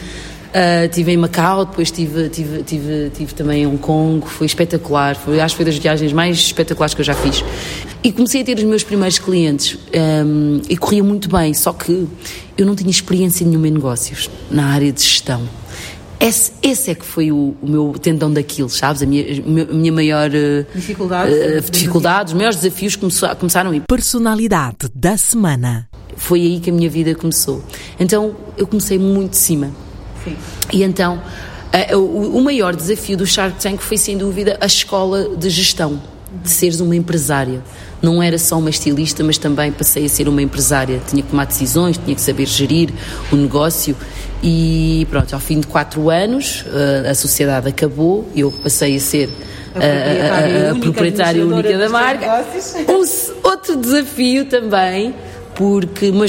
Ah, 0.52 0.84
Estive 0.84 1.12
em 1.12 1.16
Macau, 1.16 1.64
depois 1.64 1.88
estive 1.88 2.28
tive, 2.28 2.62
tive, 2.64 3.10
tive 3.14 3.34
também 3.34 3.62
em 3.62 3.66
Hong 3.66 3.78
Kong, 3.78 4.26
foi 4.26 4.46
espetacular, 4.46 5.16
foi, 5.16 5.40
acho 5.40 5.54
que 5.54 5.62
foi 5.62 5.64
das 5.64 5.78
viagens 5.78 6.12
mais 6.12 6.36
espetaculares 6.36 6.92
que 6.92 7.00
eu 7.00 7.04
já 7.04 7.14
fiz. 7.14 7.42
E 8.04 8.10
comecei 8.10 8.42
a 8.42 8.44
ter 8.44 8.58
os 8.58 8.64
meus 8.64 8.82
primeiros 8.82 9.18
clientes 9.18 9.78
ahm, 9.94 10.60
e 10.68 10.76
corria 10.76 11.04
muito 11.04 11.28
bem, 11.30 11.54
só 11.54 11.72
que 11.72 12.06
eu 12.58 12.66
não 12.66 12.74
tinha 12.74 12.90
experiência 12.90 13.46
nenhuma 13.46 13.68
em 13.68 13.70
negócios, 13.70 14.28
na 14.50 14.66
área 14.66 14.92
de 14.92 15.00
gestão. 15.00 15.48
Esse, 16.24 16.52
esse 16.62 16.90
é 16.90 16.94
que 16.94 17.04
foi 17.04 17.32
o, 17.32 17.56
o 17.60 17.68
meu 17.68 17.94
tendão 18.00 18.32
daquilo, 18.32 18.70
sabes? 18.70 19.02
A 19.02 19.06
minha, 19.06 19.24
a 19.68 19.74
minha 19.74 19.92
maior 19.92 20.30
eh, 20.32 20.64
Dificuldade. 20.74 21.32
eh, 21.34 21.60
dificuldade, 21.68 22.28
os 22.28 22.34
maiores 22.34 22.58
desafios 22.60 22.94
começou- 22.94 23.28
começaram 23.34 23.72
aí. 23.72 23.80
Personalidade 23.88 24.88
da 24.94 25.16
semana. 25.16 25.88
Foi 26.16 26.40
aí 26.40 26.60
que 26.60 26.70
a 26.70 26.72
minha 26.72 26.88
vida 26.88 27.12
começou. 27.16 27.64
Então 27.98 28.36
eu 28.56 28.66
comecei 28.68 28.98
muito 29.00 29.32
de 29.32 29.38
cima. 29.38 29.70
Sim. 30.22 30.36
E 30.72 30.84
então, 30.84 31.20
eh, 31.72 31.96
o, 31.96 32.36
o 32.38 32.40
maior 32.44 32.76
desafio 32.76 33.16
do 33.16 33.26
Shark 33.26 33.60
Tank 33.60 33.80
foi, 33.80 33.96
sem 33.98 34.16
dúvida, 34.16 34.56
a 34.60 34.66
escola 34.66 35.34
de 35.36 35.50
gestão, 35.50 36.00
de 36.42 36.50
seres 36.50 36.80
uma 36.80 36.94
empresária. 36.96 37.62
Não 38.00 38.22
era 38.22 38.38
só 38.38 38.58
uma 38.58 38.70
estilista, 38.70 39.22
mas 39.22 39.38
também 39.38 39.70
passei 39.72 40.04
a 40.06 40.08
ser 40.08 40.28
uma 40.28 40.42
empresária. 40.42 41.00
Tinha 41.08 41.22
que 41.22 41.28
tomar 41.30 41.46
decisões, 41.46 41.96
tinha 41.98 42.14
que 42.14 42.20
saber 42.22 42.46
gerir 42.46 42.90
o 43.30 43.36
negócio. 43.36 43.96
E 44.42 45.06
pronto, 45.10 45.32
ao 45.32 45.40
fim 45.40 45.60
de 45.60 45.66
quatro 45.68 46.10
anos, 46.10 46.64
eh, 46.66 47.08
a 47.10 47.14
sociedade 47.14 47.68
acabou, 47.68 48.28
eu 48.34 48.50
passei 48.50 48.96
a 48.96 49.00
ser 49.00 49.30
A 49.74 49.78
eh, 49.84 49.90
proprietária 50.00 50.32
a- 50.32 50.66
a- 50.66 50.68
a 50.68 50.72
única, 50.72 50.80
proprietária 50.92 51.46
única 51.46 51.78
da 51.78 51.88
marca. 51.88 52.44
Um 52.92 53.48
outro 53.48 53.76
desafio 53.76 54.46
também, 54.46 55.14
porque 55.54 56.10
uma 56.10 56.26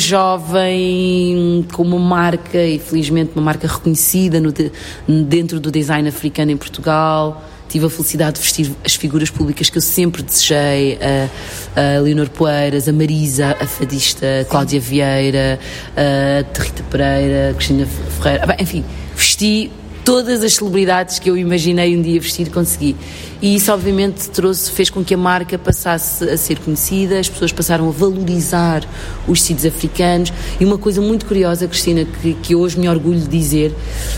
jovem 0.67 1.65
com 1.73 1.81
uma 1.83 1.97
marca, 1.99 2.57
e 2.63 2.77
felizmente 2.79 3.31
uma 3.35 3.41
marca 3.43 3.67
reconhecida 3.67 4.39
no 4.39 4.51
de- 4.51 4.71
dentro 5.07 5.59
do 5.59 5.71
design 5.71 6.07
africano 6.07 6.51
em 6.51 6.57
Portugal, 6.57 7.43
tive 7.73 7.87
a 7.87 7.89
felicidade 7.89 8.35
de 8.35 8.41
vestir 8.41 8.71
as 8.85 8.93
figuras 8.93 9.31
públicas 9.31 9.67
que 9.67 9.79
eu 9.79 9.81
sempre 9.81 10.21
desejei, 10.21 10.99
a, 11.01 11.97
a 11.97 11.99
Leonor 12.01 12.29
Poeiras, 12.29 12.87
a 12.87 12.93
Marisa, 12.93 13.57
a 13.59 13.65
fadista 13.65 14.45
Cláudia 14.47 14.79
Vieira, 14.79 15.59
a 15.97 16.61
Rita 16.61 16.83
Pereira, 16.83 17.49
a 17.49 17.53
Cristina 17.55 17.87
Ferreira, 17.87 18.55
enfim, 18.59 18.85
vesti 19.15 19.71
todas 20.03 20.43
as 20.43 20.55
celebridades 20.55 21.19
que 21.19 21.29
eu 21.29 21.37
imaginei 21.37 21.95
um 21.95 22.01
dia 22.01 22.19
vestir 22.19 22.49
consegui. 22.49 22.95
E 23.41 23.55
isso 23.55 23.71
obviamente 23.71 24.29
trouxe, 24.29 24.71
fez 24.71 24.89
com 24.89 25.03
que 25.03 25.13
a 25.13 25.17
marca 25.17 25.57
passasse 25.57 26.29
a 26.29 26.37
ser 26.37 26.59
conhecida, 26.59 27.19
as 27.19 27.27
pessoas 27.27 27.51
passaram 27.51 27.87
a 27.89 27.91
valorizar 27.91 28.83
os 29.27 29.41
tecidos 29.41 29.65
africanos 29.65 30.31
e 30.59 30.65
uma 30.65 30.77
coisa 30.77 31.01
muito 31.01 31.25
curiosa, 31.25 31.67
Cristina, 31.67 32.05
que, 32.05 32.33
que 32.35 32.55
hoje 32.55 32.79
me 32.79 32.87
orgulho 32.87 33.19
de 33.19 33.27
dizer, 33.27 33.73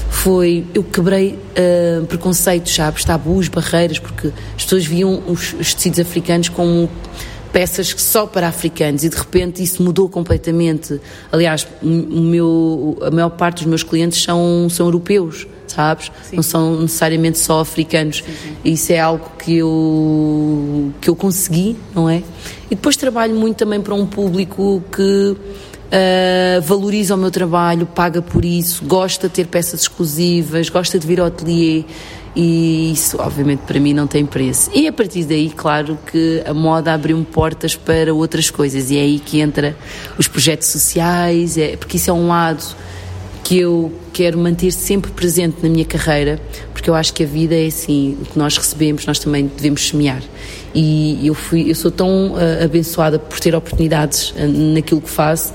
foi 0.09 0.65
eu 0.73 0.83
quebrei 0.83 1.39
ah, 1.55 2.05
preconceitos, 2.07 2.73
sabes, 2.73 3.03
tabus, 3.03 3.47
barreiras, 3.47 3.99
porque 3.99 4.31
as 4.55 4.63
pessoas 4.63 4.85
viam 4.85 5.23
os, 5.27 5.53
os 5.53 5.73
tecidos 5.73 5.99
africanos 5.99 6.49
como 6.49 6.89
peças 7.51 7.95
só 7.97 8.27
para 8.27 8.49
africanos 8.49 9.05
e 9.05 9.09
de 9.09 9.15
repente 9.15 9.63
isso 9.63 9.81
mudou 9.81 10.09
completamente. 10.09 10.99
Aliás, 11.31 11.65
o 11.81 11.87
meu, 11.87 12.97
a 13.01 13.09
maior 13.09 13.29
parte 13.29 13.59
dos 13.59 13.67
meus 13.67 13.81
clientes 13.81 14.21
são, 14.21 14.67
são 14.69 14.87
europeus, 14.87 15.47
sabes? 15.75 16.11
Não 16.31 16.43
são 16.43 16.81
necessariamente 16.81 17.37
só 17.37 17.59
africanos. 17.59 18.23
Isso 18.63 18.93
é 18.93 18.99
algo 18.99 19.29
que 19.37 19.57
eu, 19.57 20.91
que 21.01 21.09
eu 21.09 21.15
consegui, 21.15 21.75
não 21.93 22.09
é? 22.09 22.23
E 22.69 22.75
depois 22.75 22.95
trabalho 22.95 23.35
muito 23.35 23.57
também 23.57 23.81
para 23.81 23.93
um 23.93 24.05
público 24.05 24.81
que 24.91 25.35
Uh, 25.85 26.59
valoriza 26.63 27.13
o 27.13 27.17
meu 27.17 27.29
trabalho, 27.29 27.85
paga 27.85 28.19
por 28.19 28.43
isso, 28.43 28.83
gosta 28.85 29.27
de 29.27 29.35
ter 29.35 29.45
peças 29.45 29.81
exclusivas, 29.81 30.67
gosta 30.67 30.97
de 30.97 31.05
vir 31.05 31.19
ao 31.21 31.27
ateliê 31.27 31.85
e 32.35 32.91
isso, 32.91 33.17
obviamente, 33.21 33.59
para 33.59 33.79
mim 33.79 33.93
não 33.93 34.07
tem 34.07 34.25
preço. 34.25 34.69
E 34.73 34.87
a 34.87 34.91
partir 34.91 35.23
daí, 35.23 35.49
claro 35.49 35.97
que 36.11 36.43
a 36.45 36.53
moda 36.53 36.93
abriu-me 36.93 37.23
portas 37.23 37.75
para 37.75 38.13
outras 38.13 38.49
coisas 38.49 38.91
e 38.91 38.97
é 38.97 39.01
aí 39.01 39.19
que 39.19 39.39
entra 39.39 39.77
os 40.17 40.27
projetos 40.27 40.67
sociais, 40.67 41.57
é, 41.57 41.77
porque 41.77 41.95
isso 41.95 42.09
é 42.09 42.13
um 42.13 42.27
lado 42.27 42.65
que 43.45 43.59
eu 43.59 43.93
quero 44.11 44.39
manter 44.39 44.71
sempre 44.71 45.11
presente 45.11 45.57
na 45.61 45.69
minha 45.69 45.85
carreira, 45.85 46.41
porque 46.73 46.89
eu 46.89 46.95
acho 46.95 47.13
que 47.13 47.23
a 47.23 47.27
vida 47.27 47.53
é 47.53 47.67
assim, 47.67 48.17
o 48.19 48.25
que 48.25 48.39
nós 48.39 48.57
recebemos, 48.57 49.05
nós 49.05 49.19
também 49.19 49.45
devemos 49.45 49.87
semear. 49.87 50.23
E 50.73 51.19
eu 51.27 51.35
fui, 51.35 51.69
eu 51.69 51.75
sou 51.75 51.91
tão 51.91 52.33
uh, 52.33 52.63
abençoada 52.63 53.19
por 53.19 53.39
ter 53.39 53.53
oportunidades 53.53 54.31
uh, 54.31 54.47
naquilo 54.73 54.99
que 54.99 55.11
faço, 55.11 55.53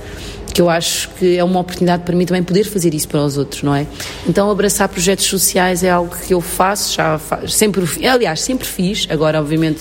que 0.54 0.62
eu 0.62 0.70
acho 0.70 1.10
que 1.18 1.36
é 1.36 1.42
uma 1.42 1.58
oportunidade 1.58 2.04
para 2.04 2.14
mim 2.14 2.24
também 2.24 2.44
poder 2.44 2.62
fazer 2.62 2.94
isso 2.94 3.08
para 3.08 3.24
os 3.24 3.36
outros, 3.36 3.64
não 3.64 3.74
é? 3.74 3.84
Então 4.28 4.48
abraçar 4.48 4.88
projetos 4.88 5.24
sociais 5.24 5.82
é 5.82 5.90
algo 5.90 6.14
que 6.14 6.32
eu 6.32 6.40
faço, 6.40 6.94
já 6.94 7.20
sempre, 7.48 7.84
aliás, 8.06 8.40
sempre 8.40 8.68
fiz, 8.68 9.08
agora 9.10 9.40
obviamente 9.40 9.80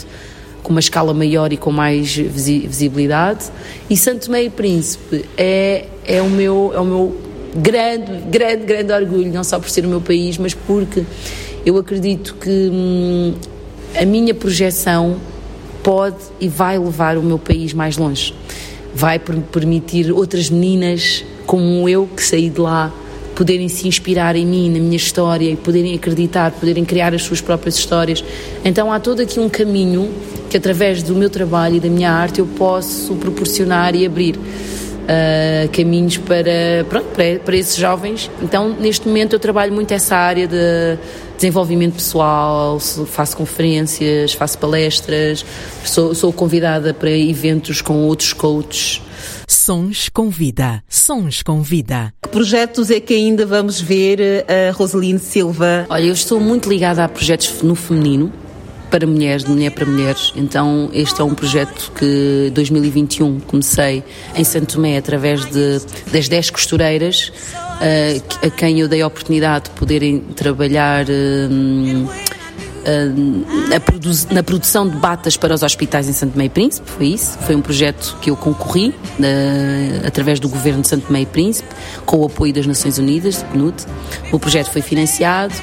com 0.64 0.72
uma 0.72 0.80
escala 0.80 1.14
maior 1.14 1.54
e 1.54 1.58
com 1.58 1.72
mais 1.72 2.16
visi- 2.16 2.66
visibilidade. 2.68 3.46
E 3.88 3.96
Santo 3.96 4.36
e 4.36 4.50
Príncipe 4.50 5.26
é, 5.38 5.86
é, 6.04 6.22
o 6.24 6.30
meu, 6.30 6.72
é 6.74 6.80
o 6.80 6.86
meu 6.86 7.29
grande, 7.56 8.12
grande, 8.30 8.66
grande 8.66 8.92
orgulho, 8.94 9.32
não 9.32 9.44
só 9.44 9.60
por 9.60 9.70
ser 9.70 9.86
o 9.86 9.90
meu 9.90 10.02
país, 10.02 10.38
mas 10.38 10.54
porque 10.54 11.04
eu 11.66 11.78
acredito 11.78 12.36
que 12.36 12.70
hum, 12.72 13.34
a 14.00 14.06
minha 14.06 14.34
projeção 14.34 15.18
pode 15.84 16.18
e 16.40 16.48
vai 16.48 16.78
levar 16.78 17.18
o 17.18 17.24
meu 17.24 17.40
país 17.40 17.74
mais 17.74 17.98
longe. 17.98 18.34
Vai 18.94 19.20
per- 19.20 19.40
permitir 19.52 20.12
outras 20.12 20.50
meninas 20.50 21.24
como 21.46 21.88
eu, 21.90 22.08
que 22.08 22.24
saí 22.24 22.50
de 22.50 22.60
lá, 22.60 22.94
poderem 23.36 23.70
se 23.70 23.88
inspirar 23.88 24.36
em 24.36 24.46
mim, 24.46 24.70
na 24.70 24.80
minha 24.80 24.98
história, 24.98 25.50
e 25.50 25.56
poderem 25.56 25.96
acreditar, 25.96 26.52
poderem 26.52 26.84
criar 26.84 27.14
as 27.14 27.24
suas 27.24 27.40
próprias 27.40 27.76
histórias. 27.78 28.24
Então 28.66 28.92
há 28.92 29.00
todo 29.00 29.22
aqui 29.22 29.40
um 29.40 29.48
caminho 29.48 30.10
que, 30.50 30.58
através 30.58 31.02
do 31.02 31.16
meu 31.16 31.30
trabalho 31.30 31.76
e 31.76 31.80
da 31.80 31.88
minha 31.88 32.12
arte, 32.12 32.40
eu 32.40 32.46
posso 32.46 33.16
proporcionar 33.16 33.96
e 33.96 34.06
abrir 34.06 34.38
uh, 35.10 35.70
caminhos 35.70 36.18
para, 36.18 36.86
pronto, 36.88 37.08
para, 37.08 37.40
para 37.40 37.58
esses 37.58 37.76
jovens. 37.76 38.30
Então, 38.42 38.70
neste 38.70 39.08
momento, 39.08 39.34
eu 39.34 39.40
trabalho 39.40 39.74
muito 39.74 39.92
essa 39.94 40.16
área 40.16 40.48
de 40.48 40.98
desenvolvimento 41.36 41.96
pessoal, 41.96 42.80
so- 42.80 43.06
faço 43.06 43.36
conferências, 43.36 44.34
faço 44.34 44.58
palestras, 44.58 45.46
sou, 45.84 46.14
sou 46.14 46.32
convidada 46.34 46.94
para 46.94 47.10
eventos 47.12 47.82
com 47.82 48.04
outros 48.04 48.34
coaches. 48.34 49.02
Sons 49.48 50.10
com 50.10 50.30
vida. 50.30 50.84
Sons 50.88 51.42
com 51.42 51.62
vida. 51.62 52.14
Que 52.22 52.30
projetos 52.30 52.92
é 52.92 53.00
que 53.00 53.14
ainda 53.14 53.46
vamos 53.46 53.82
ver 53.82 54.46
a 54.48 54.72
Rosaline 54.72 55.20
Silva? 55.20 55.86
Olha, 55.90 56.04
eu 56.06 56.14
estou 56.14 56.40
muito 56.40 56.70
ligada 56.70 57.04
a 57.04 57.10
projetos 57.10 57.62
no 57.64 57.74
feminino, 57.76 58.32
para 58.90 59.06
mulheres, 59.08 59.44
de 59.44 59.50
mulher 59.52 59.72
para 59.72 59.86
mulheres. 59.86 60.34
Então, 60.36 60.90
este 60.94 61.22
é 61.22 61.24
um 61.24 61.34
projeto 61.34 61.92
que 61.98 62.48
em 62.50 62.52
2021 62.52 63.40
comecei 63.42 64.04
em 64.36 64.44
Santo 64.44 64.76
Tomé 64.76 64.98
através 64.98 65.46
de, 65.46 65.80
das 66.12 66.28
10 66.28 66.50
costureiras 66.50 67.32
eh, 67.82 68.22
que- 68.28 68.48
a 68.48 68.50
quem 68.50 68.80
eu 68.80 68.88
dei 68.88 69.02
a 69.02 69.08
oportunidade 69.08 69.66
de 69.66 69.72
poderem 69.72 70.20
trabalhar. 70.36 71.06
hum, 71.10 72.08
hum, 72.86 73.44
a 73.76 73.80
produ- 73.80 74.28
na 74.32 74.42
produção 74.44 74.88
de 74.88 74.96
batas 74.98 75.38
para 75.38 75.54
os 75.54 75.64
hospitais 75.64 76.08
em 76.08 76.14
Santo 76.14 76.40
e 76.42 76.50
Príncipe, 76.50 76.90
foi 76.90 77.08
isso. 77.08 77.38
Foi 77.46 77.56
um 77.56 77.62
projeto 77.62 78.18
que 78.22 78.30
eu 78.30 78.36
concorri 78.36 78.94
eh, 79.22 80.02
através 80.06 80.40
do 80.40 80.50
governo 80.50 80.82
de 80.82 80.88
Santo 80.88 81.14
e 81.16 81.26
Príncipe, 81.26 81.70
com 82.06 82.18
o 82.18 82.26
apoio 82.26 82.54
das 82.54 82.66
Nações 82.66 82.98
Unidas, 82.98 83.38
de 83.38 83.44
PNUD. 83.46 83.76
O 84.32 84.40
projeto 84.40 84.72
foi 84.72 84.82
financiado 84.82 85.54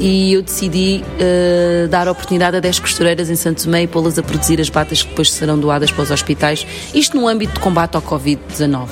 e 0.00 0.32
eu 0.32 0.42
decidi 0.42 1.04
eh, 1.18 1.86
dar 1.88 2.08
a 2.08 2.12
oportunidade 2.12 2.56
a 2.56 2.60
10 2.60 2.78
costureiras 2.80 3.30
em 3.30 3.36
Santo 3.36 3.64
Tomé 3.64 3.82
e 3.82 3.86
pô-las 3.86 4.18
a 4.18 4.22
produzir 4.22 4.60
as 4.60 4.68
batas 4.68 5.02
que 5.02 5.08
depois 5.08 5.30
serão 5.30 5.58
doadas 5.58 5.90
para 5.90 6.02
os 6.02 6.10
hospitais, 6.10 6.66
isto 6.94 7.16
no 7.16 7.28
âmbito 7.28 7.54
de 7.54 7.60
combate 7.60 7.96
ao 7.96 8.02
Covid-19. 8.02 8.88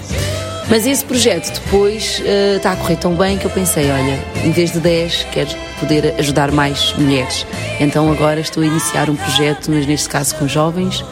Mas 0.70 0.86
esse 0.86 1.04
projeto 1.04 1.52
depois 1.64 2.22
eh, 2.24 2.54
está 2.56 2.72
a 2.72 2.76
correr 2.76 2.96
tão 2.96 3.14
bem 3.14 3.36
que 3.36 3.44
eu 3.44 3.50
pensei, 3.50 3.90
olha, 3.90 4.18
em 4.44 4.52
vez 4.52 4.70
de 4.70 4.78
10, 4.78 5.26
quero 5.32 5.50
poder 5.80 6.14
ajudar 6.18 6.52
mais 6.52 6.94
mulheres. 6.96 7.44
Então 7.80 8.10
agora 8.12 8.38
estou 8.38 8.62
a 8.62 8.66
iniciar 8.66 9.10
um 9.10 9.16
projeto, 9.16 9.68
mas 9.68 9.84
neste 9.84 10.08
caso 10.08 10.36
com 10.36 10.46
jovens, 10.46 11.04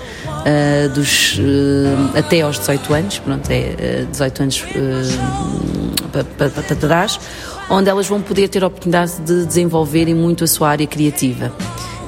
eh, 0.51 0.88
dos, 0.88 1.38
eh, 1.38 2.18
até 2.18 2.40
aos 2.40 2.59
18 2.59 2.94
anos, 2.94 3.18
pronto, 3.18 3.51
é 3.51 3.74
eh, 3.78 4.07
18 4.11 4.42
anos 4.42 4.64
para, 6.11 6.24
para, 6.24 6.62
para 6.62 6.76
trás, 6.76 7.20
onde 7.68 7.90
elas 7.90 8.07
vão 8.07 8.22
poder 8.22 8.49
ter 8.49 8.64
a 8.64 8.68
oportunidade 8.68 9.20
de 9.20 9.44
desenvolverem 9.44 10.14
muito 10.14 10.44
a 10.44 10.46
sua 10.46 10.70
área 10.70 10.86
criativa. 10.86 11.53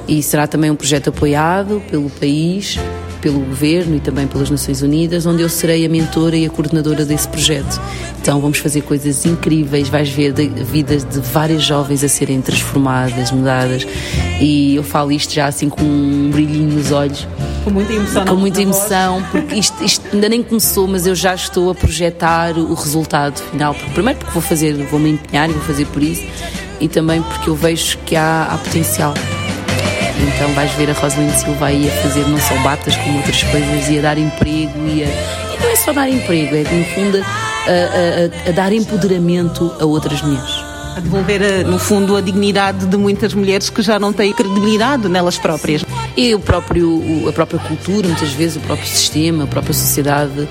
E 0.07 0.23
será 0.23 0.47
também 0.47 0.71
um 0.71 0.75
projeto 0.75 1.09
apoiado 1.09 1.83
pelo 1.91 2.09
país, 2.09 2.79
pelo 3.21 3.41
governo 3.41 3.97
e 3.97 3.99
também 3.99 4.25
pelas 4.25 4.49
Nações 4.49 4.81
Unidas, 4.81 5.27
onde 5.27 5.43
eu 5.43 5.49
serei 5.49 5.85
a 5.85 5.89
mentora 5.89 6.35
e 6.35 6.43
a 6.43 6.49
coordenadora 6.49 7.05
desse 7.05 7.27
projeto. 7.27 7.79
Então 8.19 8.41
vamos 8.41 8.57
fazer 8.57 8.81
coisas 8.81 9.23
incríveis, 9.23 9.87
vais 9.87 10.09
ver 10.09 10.33
de, 10.33 10.47
vidas 10.47 11.03
de 11.03 11.19
várias 11.19 11.61
jovens 11.61 12.03
a 12.03 12.09
serem 12.09 12.41
transformadas, 12.41 13.29
mudadas. 13.29 13.85
E 14.39 14.75
eu 14.75 14.83
falo 14.83 15.11
isto 15.11 15.31
já 15.31 15.45
assim 15.45 15.69
com 15.69 15.83
um 15.83 16.31
brilhinho 16.31 16.73
nos 16.73 16.91
olhos. 16.91 17.27
Com 17.63 17.69
muita 17.71 17.93
emoção. 17.93 18.25
Com 18.25 18.35
muita 18.35 18.61
emoção, 18.61 19.23
porque 19.31 19.55
isto, 19.55 19.83
isto 19.83 20.03
ainda 20.13 20.27
nem 20.29 20.41
começou, 20.41 20.87
mas 20.87 21.05
eu 21.05 21.13
já 21.15 21.35
estou 21.35 21.69
a 21.71 21.75
projetar 21.75 22.57
o 22.57 22.73
resultado 22.73 23.39
final. 23.51 23.75
Primeiro 23.93 24.19
porque 24.19 24.33
vou 24.33 24.41
fazer, 24.41 24.73
vou 24.87 24.99
me 24.99 25.11
empenhar 25.11 25.49
e 25.49 25.53
vou 25.53 25.61
fazer 25.63 25.85
por 25.87 26.01
isso, 26.01 26.23
e 26.79 26.87
também 26.87 27.21
porque 27.21 27.49
eu 27.49 27.55
vejo 27.55 27.97
que 27.99 28.15
há, 28.15 28.47
há 28.51 28.57
potencial. 28.57 29.13
Então 30.35 30.51
vais 30.53 30.71
ver 30.73 30.89
a 30.89 30.93
Rosaline 30.93 31.33
Silva 31.33 31.67
aí 31.67 31.87
a 31.87 31.91
fazer 32.03 32.27
não 32.27 32.37
só 32.39 32.55
batas 32.63 32.95
como 32.97 33.17
outras 33.17 33.41
coisas 33.43 33.89
e 33.89 33.99
a 33.99 34.01
dar 34.01 34.17
emprego 34.17 34.87
e, 34.87 35.03
a, 35.03 35.07
e 35.07 35.59
não 35.61 35.69
é 35.69 35.75
só 35.75 35.91
dar 35.93 36.09
emprego, 36.09 36.55
é 36.55 36.63
no 36.63 36.85
fundo 36.85 37.17
a, 37.17 37.21
a- 37.21 38.47
a- 38.47 38.49
a 38.49 38.51
dar 38.53 38.71
empoderamento 38.73 39.71
a 39.79 39.85
outras 39.85 40.21
mulheres. 40.21 40.51
A 40.95 40.99
devolver, 40.99 41.41
eh, 41.41 41.63
no 41.63 41.79
fundo, 41.79 42.17
a 42.17 42.21
dignidade 42.21 42.85
de 42.85 42.97
muitas 42.97 43.33
mulheres 43.33 43.69
que 43.69 43.81
já 43.81 43.97
não 43.97 44.11
têm 44.11 44.33
credibilidade 44.33 45.07
nelas 45.07 45.37
próprias. 45.37 45.83
E 46.15 46.35
o 46.35 46.39
próprio, 46.39 47.27
a 47.27 47.31
própria 47.31 47.59
cultura, 47.59 48.07
muitas 48.07 48.31
vezes, 48.31 48.57
o 48.57 48.59
próprio 48.59 48.87
sistema, 48.87 49.45
a 49.45 49.47
própria 49.47 49.73
sociedade, 49.73 50.47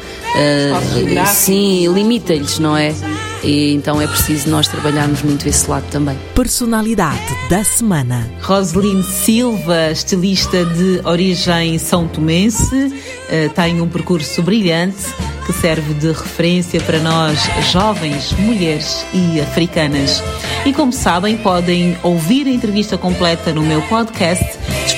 geográficos. 0.94 1.38
sim, 1.38 1.88
limita-lhes, 1.92 2.58
não 2.58 2.76
é? 2.76 2.94
E 3.42 3.72
então 3.72 4.00
é 4.00 4.06
preciso 4.06 4.50
nós 4.50 4.68
trabalharmos 4.68 5.22
muito 5.22 5.48
esse 5.48 5.68
lado 5.68 5.84
também. 5.90 6.16
Personalidade 6.34 7.20
da 7.48 7.64
semana. 7.64 8.30
Roseline 8.42 9.02
Silva, 9.02 9.90
estilista 9.90 10.64
de 10.64 11.00
origem 11.04 11.78
são 11.78 12.06
tomense, 12.06 12.92
eh, 13.30 13.48
tem 13.48 13.80
um 13.80 13.88
percurso 13.88 14.42
brilhante 14.42 15.06
que 15.46 15.52
serve 15.54 15.94
de 15.94 16.08
referência 16.08 16.80
para 16.80 16.98
nós, 16.98 17.38
jovens, 17.72 18.32
mulheres 18.32 19.04
e 19.12 19.40
africanas. 19.40 20.22
E 20.64 20.72
como 20.72 20.92
sabem, 20.92 21.36
podem 21.38 21.96
ouvir 22.02 22.46
a 22.46 22.50
entrevista 22.50 22.98
completa 22.98 23.52
no 23.52 23.62
meu 23.62 23.80
podcast, 23.82 24.44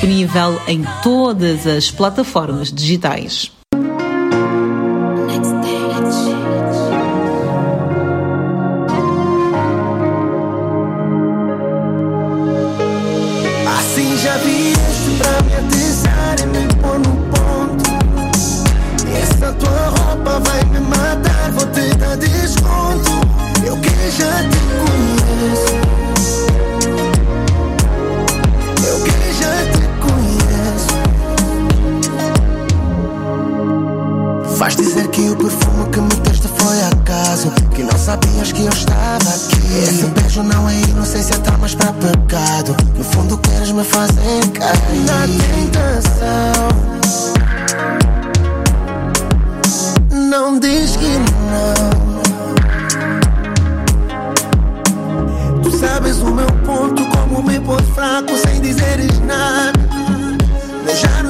disponível 0.02 0.60
em 0.66 0.82
todas 1.00 1.64
as 1.64 1.88
plataformas 1.88 2.72
digitais. 2.72 3.52
Vais 34.62 34.76
dizer 34.76 35.08
que 35.08 35.22
o 35.22 35.34
perfume 35.34 35.90
que 35.90 36.00
me 36.00 36.14
deste 36.22 36.46
foi 36.46 36.80
acaso. 36.84 37.50
Que 37.74 37.82
não 37.82 37.98
sabias 37.98 38.52
que 38.52 38.62
eu 38.62 38.68
estava 38.68 39.16
aqui. 39.16 39.58
Esse 39.82 40.04
beijo 40.04 40.44
não 40.44 40.70
é 40.70 40.76
inocência, 40.82 41.36
tá 41.38 41.58
mais 41.58 41.74
pra 41.74 41.92
pecado. 41.94 42.76
No 42.96 43.02
fundo, 43.02 43.36
queres 43.38 43.72
me 43.72 43.82
fazer 43.82 44.46
cair 44.52 45.00
na 45.04 45.26
tentação. 45.66 46.68
Não 50.30 50.60
diz 50.60 50.96
que 50.96 51.18
não. 51.50 52.22
Tu 55.60 55.76
sabes 55.76 56.18
o 56.18 56.32
meu 56.32 56.46
ponto, 56.64 57.04
como 57.06 57.42
me 57.42 57.58
pôs 57.58 57.82
fraco 57.96 58.38
sem 58.38 58.60
dizeres 58.60 59.18
nada. 59.26 59.72
Nós 60.86 61.00
já 61.00 61.22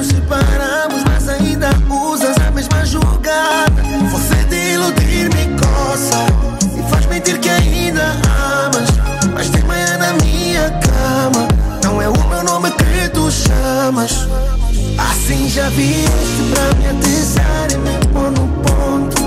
e 5.93 6.89
faz 6.89 7.05
mentir 7.05 7.39
que 7.39 7.49
ainda 7.49 8.01
amas. 8.01 8.89
Mas 9.31 9.49
tem 9.49 9.63
manhã 9.63 9.95
na 9.99 10.13
minha 10.13 10.71
cama, 10.71 11.47
não 11.83 12.01
é 12.01 12.09
o 12.09 12.29
meu 12.29 12.43
nome 12.43 12.71
que 12.71 13.09
tu 13.09 13.29
chamas. 13.29 14.27
Assim 14.97 15.47
já 15.47 15.69
vieste 15.69 16.51
pra 16.51 16.73
me 16.79 16.97
atizar 16.97 17.67
e 17.71 17.77
me 17.77 18.07
pôr 18.07 18.31
no 18.31 18.47
ponto. 18.63 19.21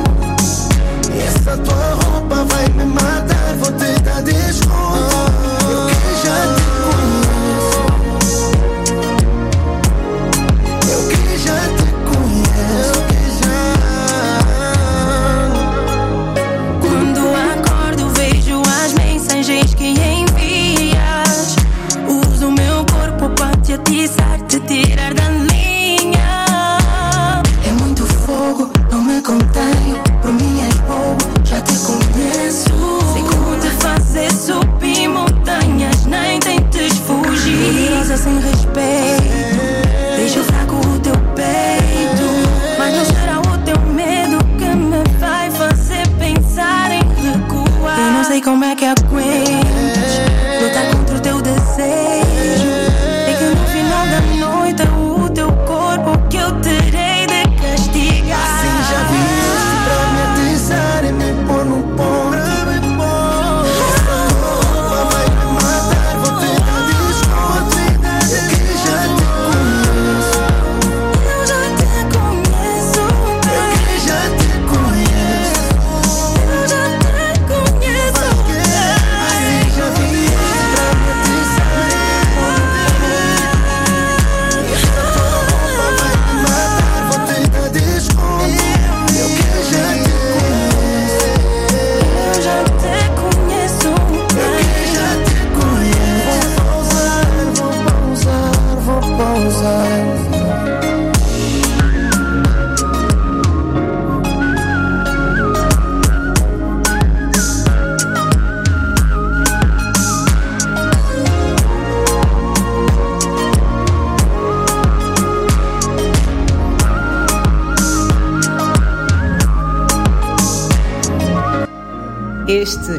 Essa 1.24 1.56
tua 1.56 1.94
roupa 2.04 2.44
vai 2.44 2.68
me 2.70 2.84
matar, 2.84 3.54
vou 3.60 3.70
te 3.70 4.00
dar 4.00 4.22
desconto. 4.22 4.95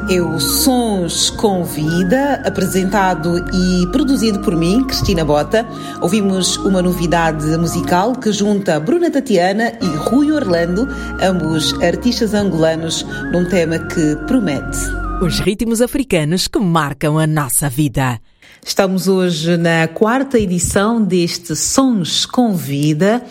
É 0.09 0.21
o 0.21 0.39
Sons 0.39 1.29
com 1.31 1.65
Vida, 1.65 2.41
apresentado 2.45 3.43
e 3.53 3.87
produzido 3.87 4.39
por 4.39 4.55
mim, 4.55 4.85
Cristina 4.85 5.25
Bota. 5.25 5.67
Ouvimos 6.01 6.55
uma 6.57 6.81
novidade 6.81 7.45
musical 7.57 8.13
que 8.13 8.31
junta 8.31 8.79
Bruna 8.79 9.11
Tatiana 9.11 9.73
e 9.81 9.85
Rui 10.09 10.31
Orlando, 10.31 10.87
ambos 11.21 11.73
artistas 11.81 12.33
angolanos, 12.33 13.05
num 13.33 13.49
tema 13.49 13.79
que 13.79 14.15
promete. 14.27 14.77
Os 15.21 15.39
ritmos 15.39 15.81
africanos 15.81 16.47
que 16.47 16.59
marcam 16.59 17.19
a 17.19 17.27
nossa 17.27 17.69
vida. 17.69 18.19
Estamos 18.65 19.07
hoje 19.07 19.55
na 19.55 19.87
quarta 19.87 20.39
edição 20.39 21.01
deste 21.01 21.55
Sons 21.55 22.25
com 22.25 22.53
Vida, 22.53 23.23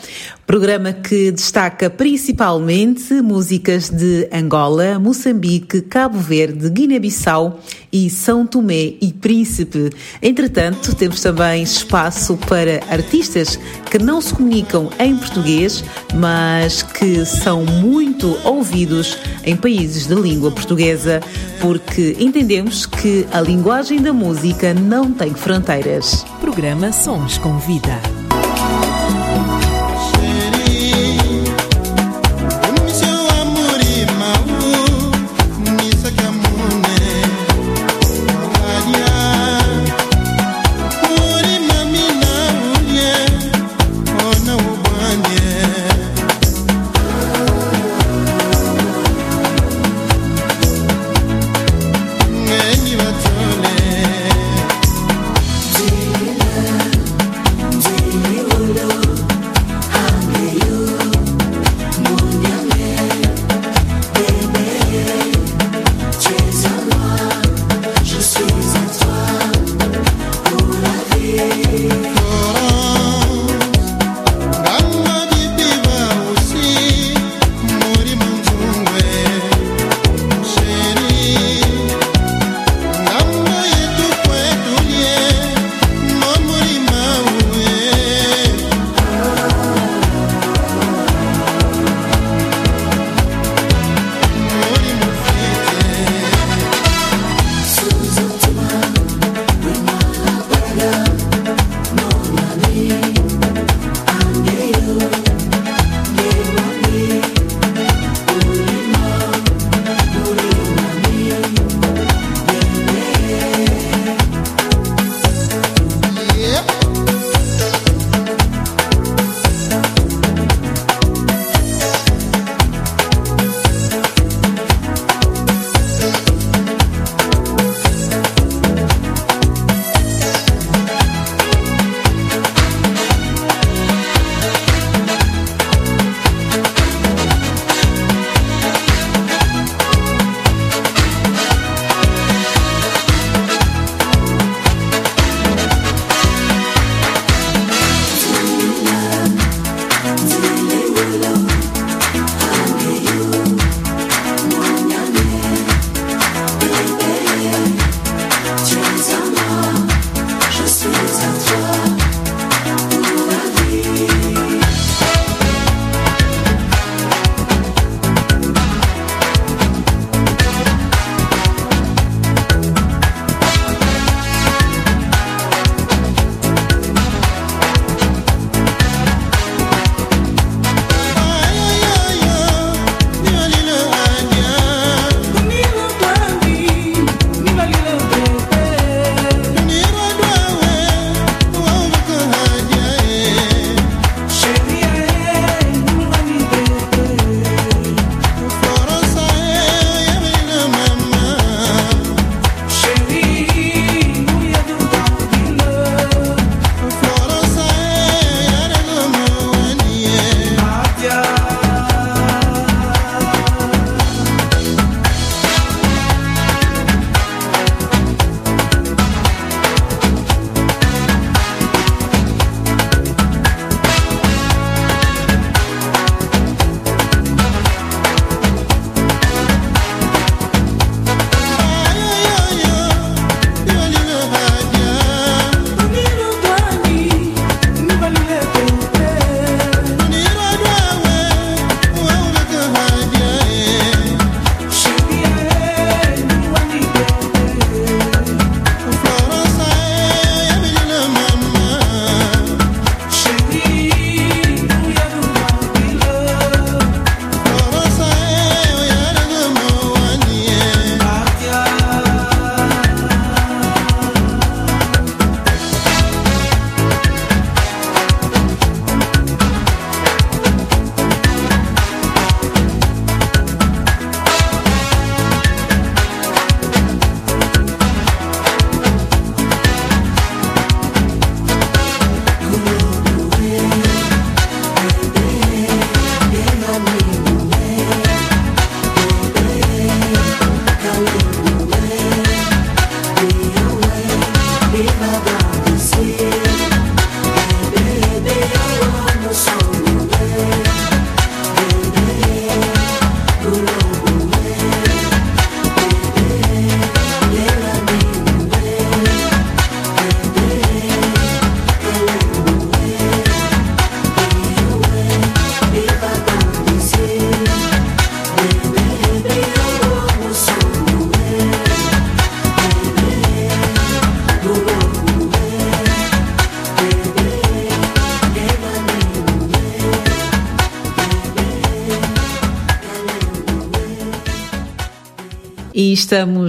programa 0.47 0.93
que 0.93 1.33
destaca 1.33 1.91
principalmente 1.91 3.15
músicas 3.21 3.91
de 3.91 4.29
Angola, 4.33 4.99
Moçambique, 4.99 5.81
Cabo 5.81 6.19
Verde, 6.19 6.71
Guiné-Bissau 6.71 7.61
e 7.93 8.09
São 8.09 8.47
Tomé 8.47 8.95
e 9.01 9.13
Príncipe. 9.13 9.91
Entretanto, 10.23 10.95
temos 10.95 11.21
também 11.21 11.63
espaço 11.63 12.39
para 12.49 12.81
artistas 12.89 13.59
que 13.91 13.99
não 13.99 14.21
se 14.21 14.33
comunicam 14.35 14.89
em 15.01 15.17
português, 15.17 15.83
mas 16.15 16.83
que 16.83 17.25
são 17.25 17.65
muito 17.65 18.39
ouvidos 18.45 19.19
em 19.45 19.57
países 19.57 20.07
de 20.07 20.15
língua 20.15 20.53
portuguesa, 20.53 21.21
porque 21.61 22.17
entendemos 22.21 22.87
que 22.87 23.27
a 23.33 23.41
linguagem 23.41 24.01
da 24.01 24.13
música 24.13 24.73
não 24.73 25.13
tem 25.13 25.35
fronteiras. 25.35 26.25
Programa 26.41 26.93
Sons 26.93 27.37
com 27.39 27.59
Vida. 27.59 28.16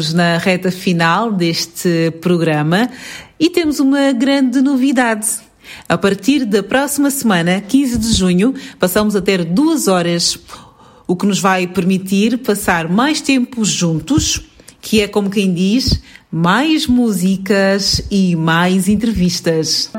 Estamos 0.08 0.14
na 0.14 0.38
reta 0.38 0.72
final 0.72 1.32
deste 1.32 2.12
programa 2.22 2.90
e 3.40 3.50
temos 3.50 3.80
uma 3.80 4.12
grande 4.14 4.62
novidade. 4.62 5.28
A 5.88 5.98
partir 5.98 6.46
da 6.46 6.64
próxima 6.64 7.10
semana, 7.10 7.60
15 7.60 7.98
de 7.98 8.14
junho, 8.14 8.54
passamos 8.80 9.16
a 9.16 9.22
ter 9.22 9.44
duas 9.44 9.88
horas, 9.88 10.40
o 11.06 11.16
que 11.16 11.26
nos 11.26 11.40
vai 11.40 11.68
permitir 11.68 12.38
passar 12.38 12.88
mais 12.88 13.20
tempo 13.20 13.66
juntos, 13.66 14.42
que 14.82 15.02
é 15.02 15.08
como 15.08 15.30
quem 15.30 15.54
diz, 15.54 16.02
mais 16.32 16.88
músicas 16.88 18.02
e 18.10 18.36
mais 18.36 18.88
entrevistas. 18.88 19.92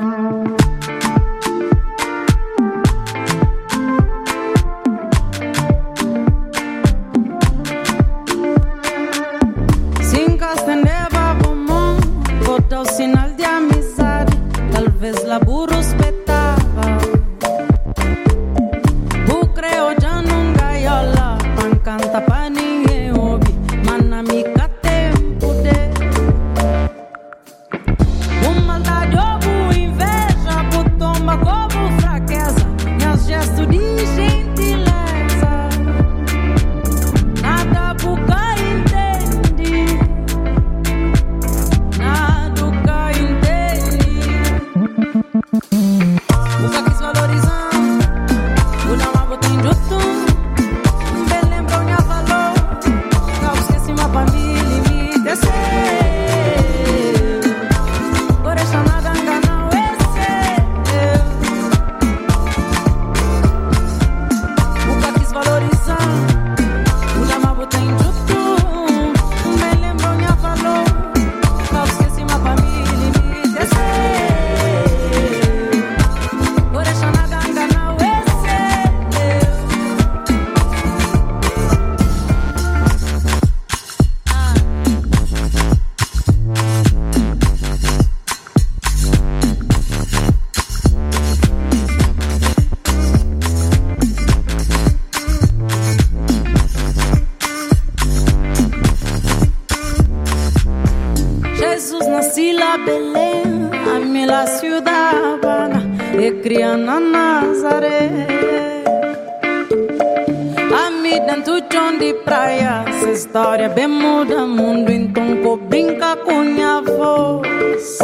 A 111.19 111.21
mim 111.21 111.25
dentro 111.25 111.59
de 111.99 112.13
praia, 112.23 112.85
essa 112.87 113.11
história 113.11 113.67
bem 113.67 113.87
muda 113.87 114.45
mundo, 114.45 114.89
então 114.89 115.43
co 115.43 115.57
brinca 115.57 116.15
com 116.15 116.43
minha 116.43 116.81
voz. 116.81 117.99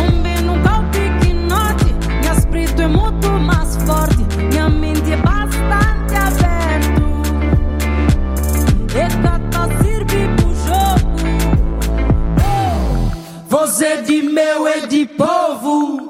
Um 0.00 0.22
bem 0.22 0.40
no 0.40 0.54
calpique 0.62 1.34
norte, 1.34 1.84
meu 2.22 2.32
espírito 2.32 2.80
é 2.80 2.86
muito 2.86 3.28
mais 3.28 3.76
forte, 3.84 4.24
minha 4.42 4.70
mente 4.70 5.12
é 5.12 5.16
bastante 5.18 6.14
aberta. 6.14 7.02
E 8.94 9.08
cata 9.22 9.68
serve 9.82 10.28
pro 10.36 10.48
jogo. 10.64 11.18
Você 13.48 13.98
de 13.98 14.22
meu 14.22 14.66
e 14.66 14.86
de 14.86 15.04
povo. 15.04 16.07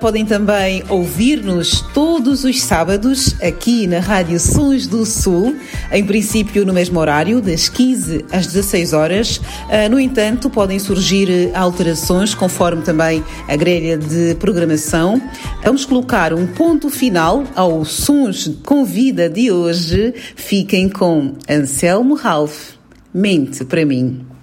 Podem 0.00 0.24
também 0.24 0.82
ouvir-nos 0.88 1.80
todos 1.92 2.44
os 2.44 2.60
sábados 2.60 3.34
aqui 3.40 3.86
na 3.86 4.00
Rádio 4.00 4.38
Sons 4.38 4.86
do 4.86 5.06
Sul, 5.06 5.56
em 5.90 6.04
princípio 6.04 6.66
no 6.66 6.72
mesmo 6.72 6.98
horário, 6.98 7.40
das 7.40 7.68
15 7.68 8.24
às 8.30 8.46
16 8.46 8.92
horas. 8.92 9.40
Ah, 9.70 9.88
No 9.88 9.98
entanto, 9.98 10.50
podem 10.50 10.78
surgir 10.78 11.30
eh, 11.30 11.50
alterações 11.54 12.34
conforme 12.34 12.82
também 12.82 13.24
a 13.48 13.56
grelha 13.56 13.96
de 13.96 14.34
programação. 14.36 15.20
Vamos 15.62 15.84
colocar 15.84 16.34
um 16.34 16.46
ponto 16.46 16.90
final 16.90 17.44
ao 17.54 17.84
Sons 17.84 18.50
com 18.64 18.84
Vida 18.84 19.28
de 19.28 19.50
hoje. 19.50 20.14
Fiquem 20.36 20.88
com 20.88 21.34
Anselmo 21.48 22.14
Ralph. 22.14 22.72
Mente 23.12 23.64
para 23.64 23.84
mim. 23.86 24.33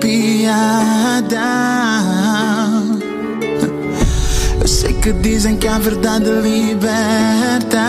Piada. 0.00 1.36
Eu 4.60 4.68
sei 4.68 4.92
que 4.94 5.12
dizem 5.12 5.56
que 5.56 5.68
a 5.68 5.78
verdade 5.78 6.30
liberta. 6.30 7.86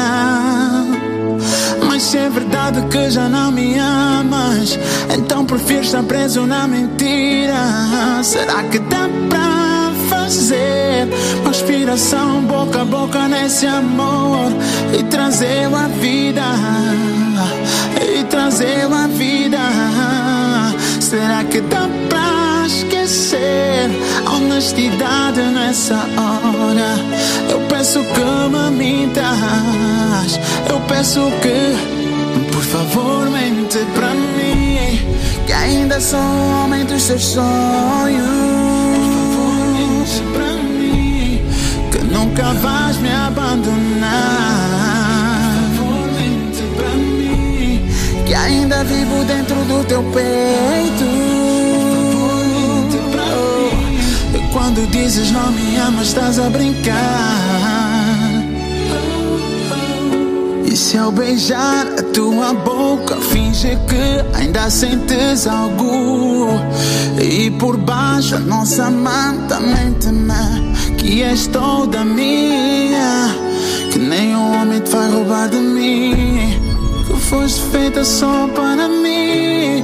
Mas 1.88 2.04
se 2.04 2.18
é 2.18 2.30
verdade 2.30 2.82
que 2.92 3.10
já 3.10 3.28
não 3.28 3.52
me 3.52 3.78
amas, 3.80 4.78
então 5.18 5.46
prefiro 5.46 5.82
estar 5.82 6.04
preso 6.04 6.46
na 6.46 6.68
mentira. 6.68 8.22
Será 8.24 8.64
que 8.64 8.80
dá 8.80 9.10
pra 9.30 9.92
fazer 10.10 11.08
uma 11.42 11.50
inspiração 11.50 12.42
boca 12.44 12.82
a 12.82 12.86
boca 12.86 13.28
nesse 13.28 13.66
amor 13.66 14.52
e 14.98 15.04
trazer 15.04 15.66
a 15.74 15.88
vida? 15.88 16.44
E 18.02 18.24
trazer 18.26 18.86
a 18.92 19.08
vida. 19.08 20.17
Será 21.10 21.42
que 21.46 21.62
dá 21.62 21.88
pra 22.10 22.66
esquecer 22.68 23.90
a 24.26 24.32
honestidade 24.34 25.42
nessa 25.42 25.96
hora? 25.96 26.98
Eu 27.50 27.62
peço 27.70 28.04
que 28.04 28.20
me 28.50 28.70
mintas. 28.72 30.38
Eu 30.70 30.82
peço 30.82 31.22
que, 31.42 32.52
por 32.52 32.62
favor, 32.62 33.30
mente 33.30 33.80
pra 33.96 34.10
mim. 34.10 35.00
Que 35.46 35.54
ainda 35.54 35.98
sou 36.02 36.20
homem 36.20 36.84
dos 36.84 37.02
seus 37.04 37.24
sonhos. 37.24 38.28
Por 38.94 39.14
favor, 39.14 39.66
mente 39.78 40.22
pra 40.34 40.54
mim. 40.62 41.42
Que 41.90 42.00
nunca 42.00 42.52
vais 42.56 42.98
me 42.98 43.14
abandonar. 43.14 44.57
Ainda 48.48 48.84
vivo 48.84 49.24
dentro 49.26 49.56
do 49.66 49.84
teu 49.84 50.04
peito. 50.04 51.04
E 54.34 54.54
quando 54.54 54.90
dizes 54.90 55.32
não 55.32 55.52
me 55.52 55.76
amas, 55.78 56.08
estás 56.08 56.40
a 56.40 56.50
brincar. 56.50 56.96
E 60.66 60.76
se 60.76 60.98
ao 60.98 61.12
beijar 61.12 61.88
a 62.00 62.04
tua 62.14 62.54
boca 62.54 63.18
finge 63.18 63.78
que 63.88 64.38
ainda 64.38 64.70
sentes 64.70 65.48
algo 65.48 66.50
E 67.20 67.50
por 67.52 67.78
baixo 67.78 68.36
a 68.36 68.40
nossa 68.40 68.90
manta 68.92 69.62
mente-me 69.62 70.76
que 70.98 71.24
és 71.24 71.48
toda 71.48 72.04
minha 72.04 73.30
Que 73.92 73.98
nenhum 73.98 74.62
homem 74.62 74.82
te 74.82 74.92
vai 74.92 75.10
roubar 75.10 75.48
de 75.48 75.58
mim 75.58 76.37
foste 77.30 77.62
feita 77.72 78.06
só 78.06 78.48
para 78.56 78.88
mim 78.88 79.84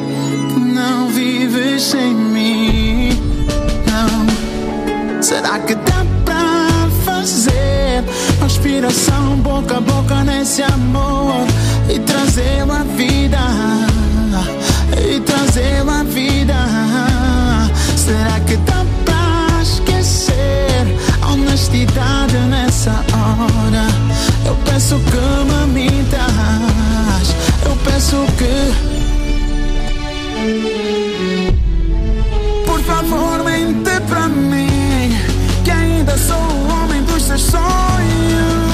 não 0.73 1.09
vives 1.09 1.83
sem 1.83 2.13
mim 2.13 3.09
Não 3.85 5.21
Será 5.21 5.59
que 5.59 5.75
dá 5.75 6.05
pra 6.23 6.89
fazer 7.03 8.03
uma 8.37 8.45
inspiração 8.45 9.35
boca 9.37 9.77
a 9.77 9.81
boca 9.81 10.23
nesse 10.23 10.63
amor 10.63 11.45
e 11.89 11.99
trazer 11.99 12.61
a 12.61 12.83
vida? 12.95 13.39
E 14.97 15.19
trazer 15.21 15.87
a 15.87 16.03
vida. 16.03 16.55
Será 17.97 18.39
que 18.41 18.57
dá 18.57 18.85
pra 19.05 19.61
esquecer 19.61 20.85
a 21.21 21.31
honestidade 21.31 22.37
nessa 22.49 22.91
hora? 22.91 23.87
Eu 24.45 24.55
peço 24.65 24.99
que 24.99 25.71
me 25.71 25.87
mintas. 25.87 26.92
Eu 27.65 27.75
peço 27.83 28.17
que. 28.37 29.03
Por 32.65 32.81
favor, 32.81 33.43
mente 33.45 33.99
pra 34.09 34.27
mim 34.27 35.17
Que 35.63 35.71
ainda 35.71 36.17
sou 36.17 36.35
o 36.35 36.67
homem 36.67 37.01
dos 37.03 37.23
seus 37.23 37.41
sonhos 37.41 38.72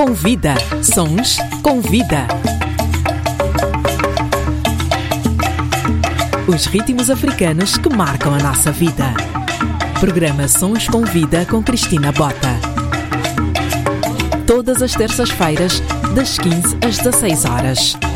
Sons 0.00 0.08
com 0.08 0.14
vida. 0.14 0.54
Sons 0.82 1.36
com 1.62 1.80
vida. 1.82 2.26
Os 6.48 6.64
ritmos 6.64 7.10
africanos 7.10 7.76
que 7.76 7.94
marcam 7.94 8.32
a 8.32 8.38
nossa 8.38 8.72
vida. 8.72 9.12
Programa 10.00 10.48
Sons 10.48 10.88
com 10.88 11.04
Vida 11.04 11.44
com 11.44 11.62
Cristina 11.62 12.12
Bota. 12.12 12.58
Todas 14.46 14.80
as 14.80 14.94
terças-feiras, 14.94 15.82
das 16.14 16.38
15 16.38 16.78
às 16.82 16.96
16 16.96 17.44
horas. 17.44 18.09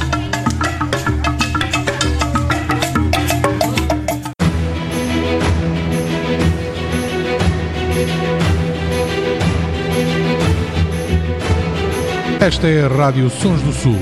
Esta 12.47 12.69
é 12.69 12.85
a 12.85 12.89
Rádio 12.89 13.31
Sons 13.31 13.63
do 13.63 13.73
Sul. 13.73 13.97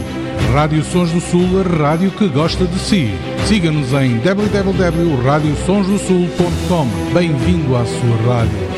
Rádio 0.53 0.82
Sons 0.82 1.12
do 1.12 1.20
Sul, 1.20 1.61
a 1.61 1.62
rádio 1.62 2.11
que 2.11 2.26
gosta 2.26 2.64
de 2.64 2.76
si. 2.76 3.14
Siga-nos 3.47 3.93
em 3.93 4.18
www.radiosonsdosul.com. 4.18 6.88
Bem-vindo 7.14 7.76
à 7.76 7.86
sua 7.86 8.16
rádio. 8.26 8.72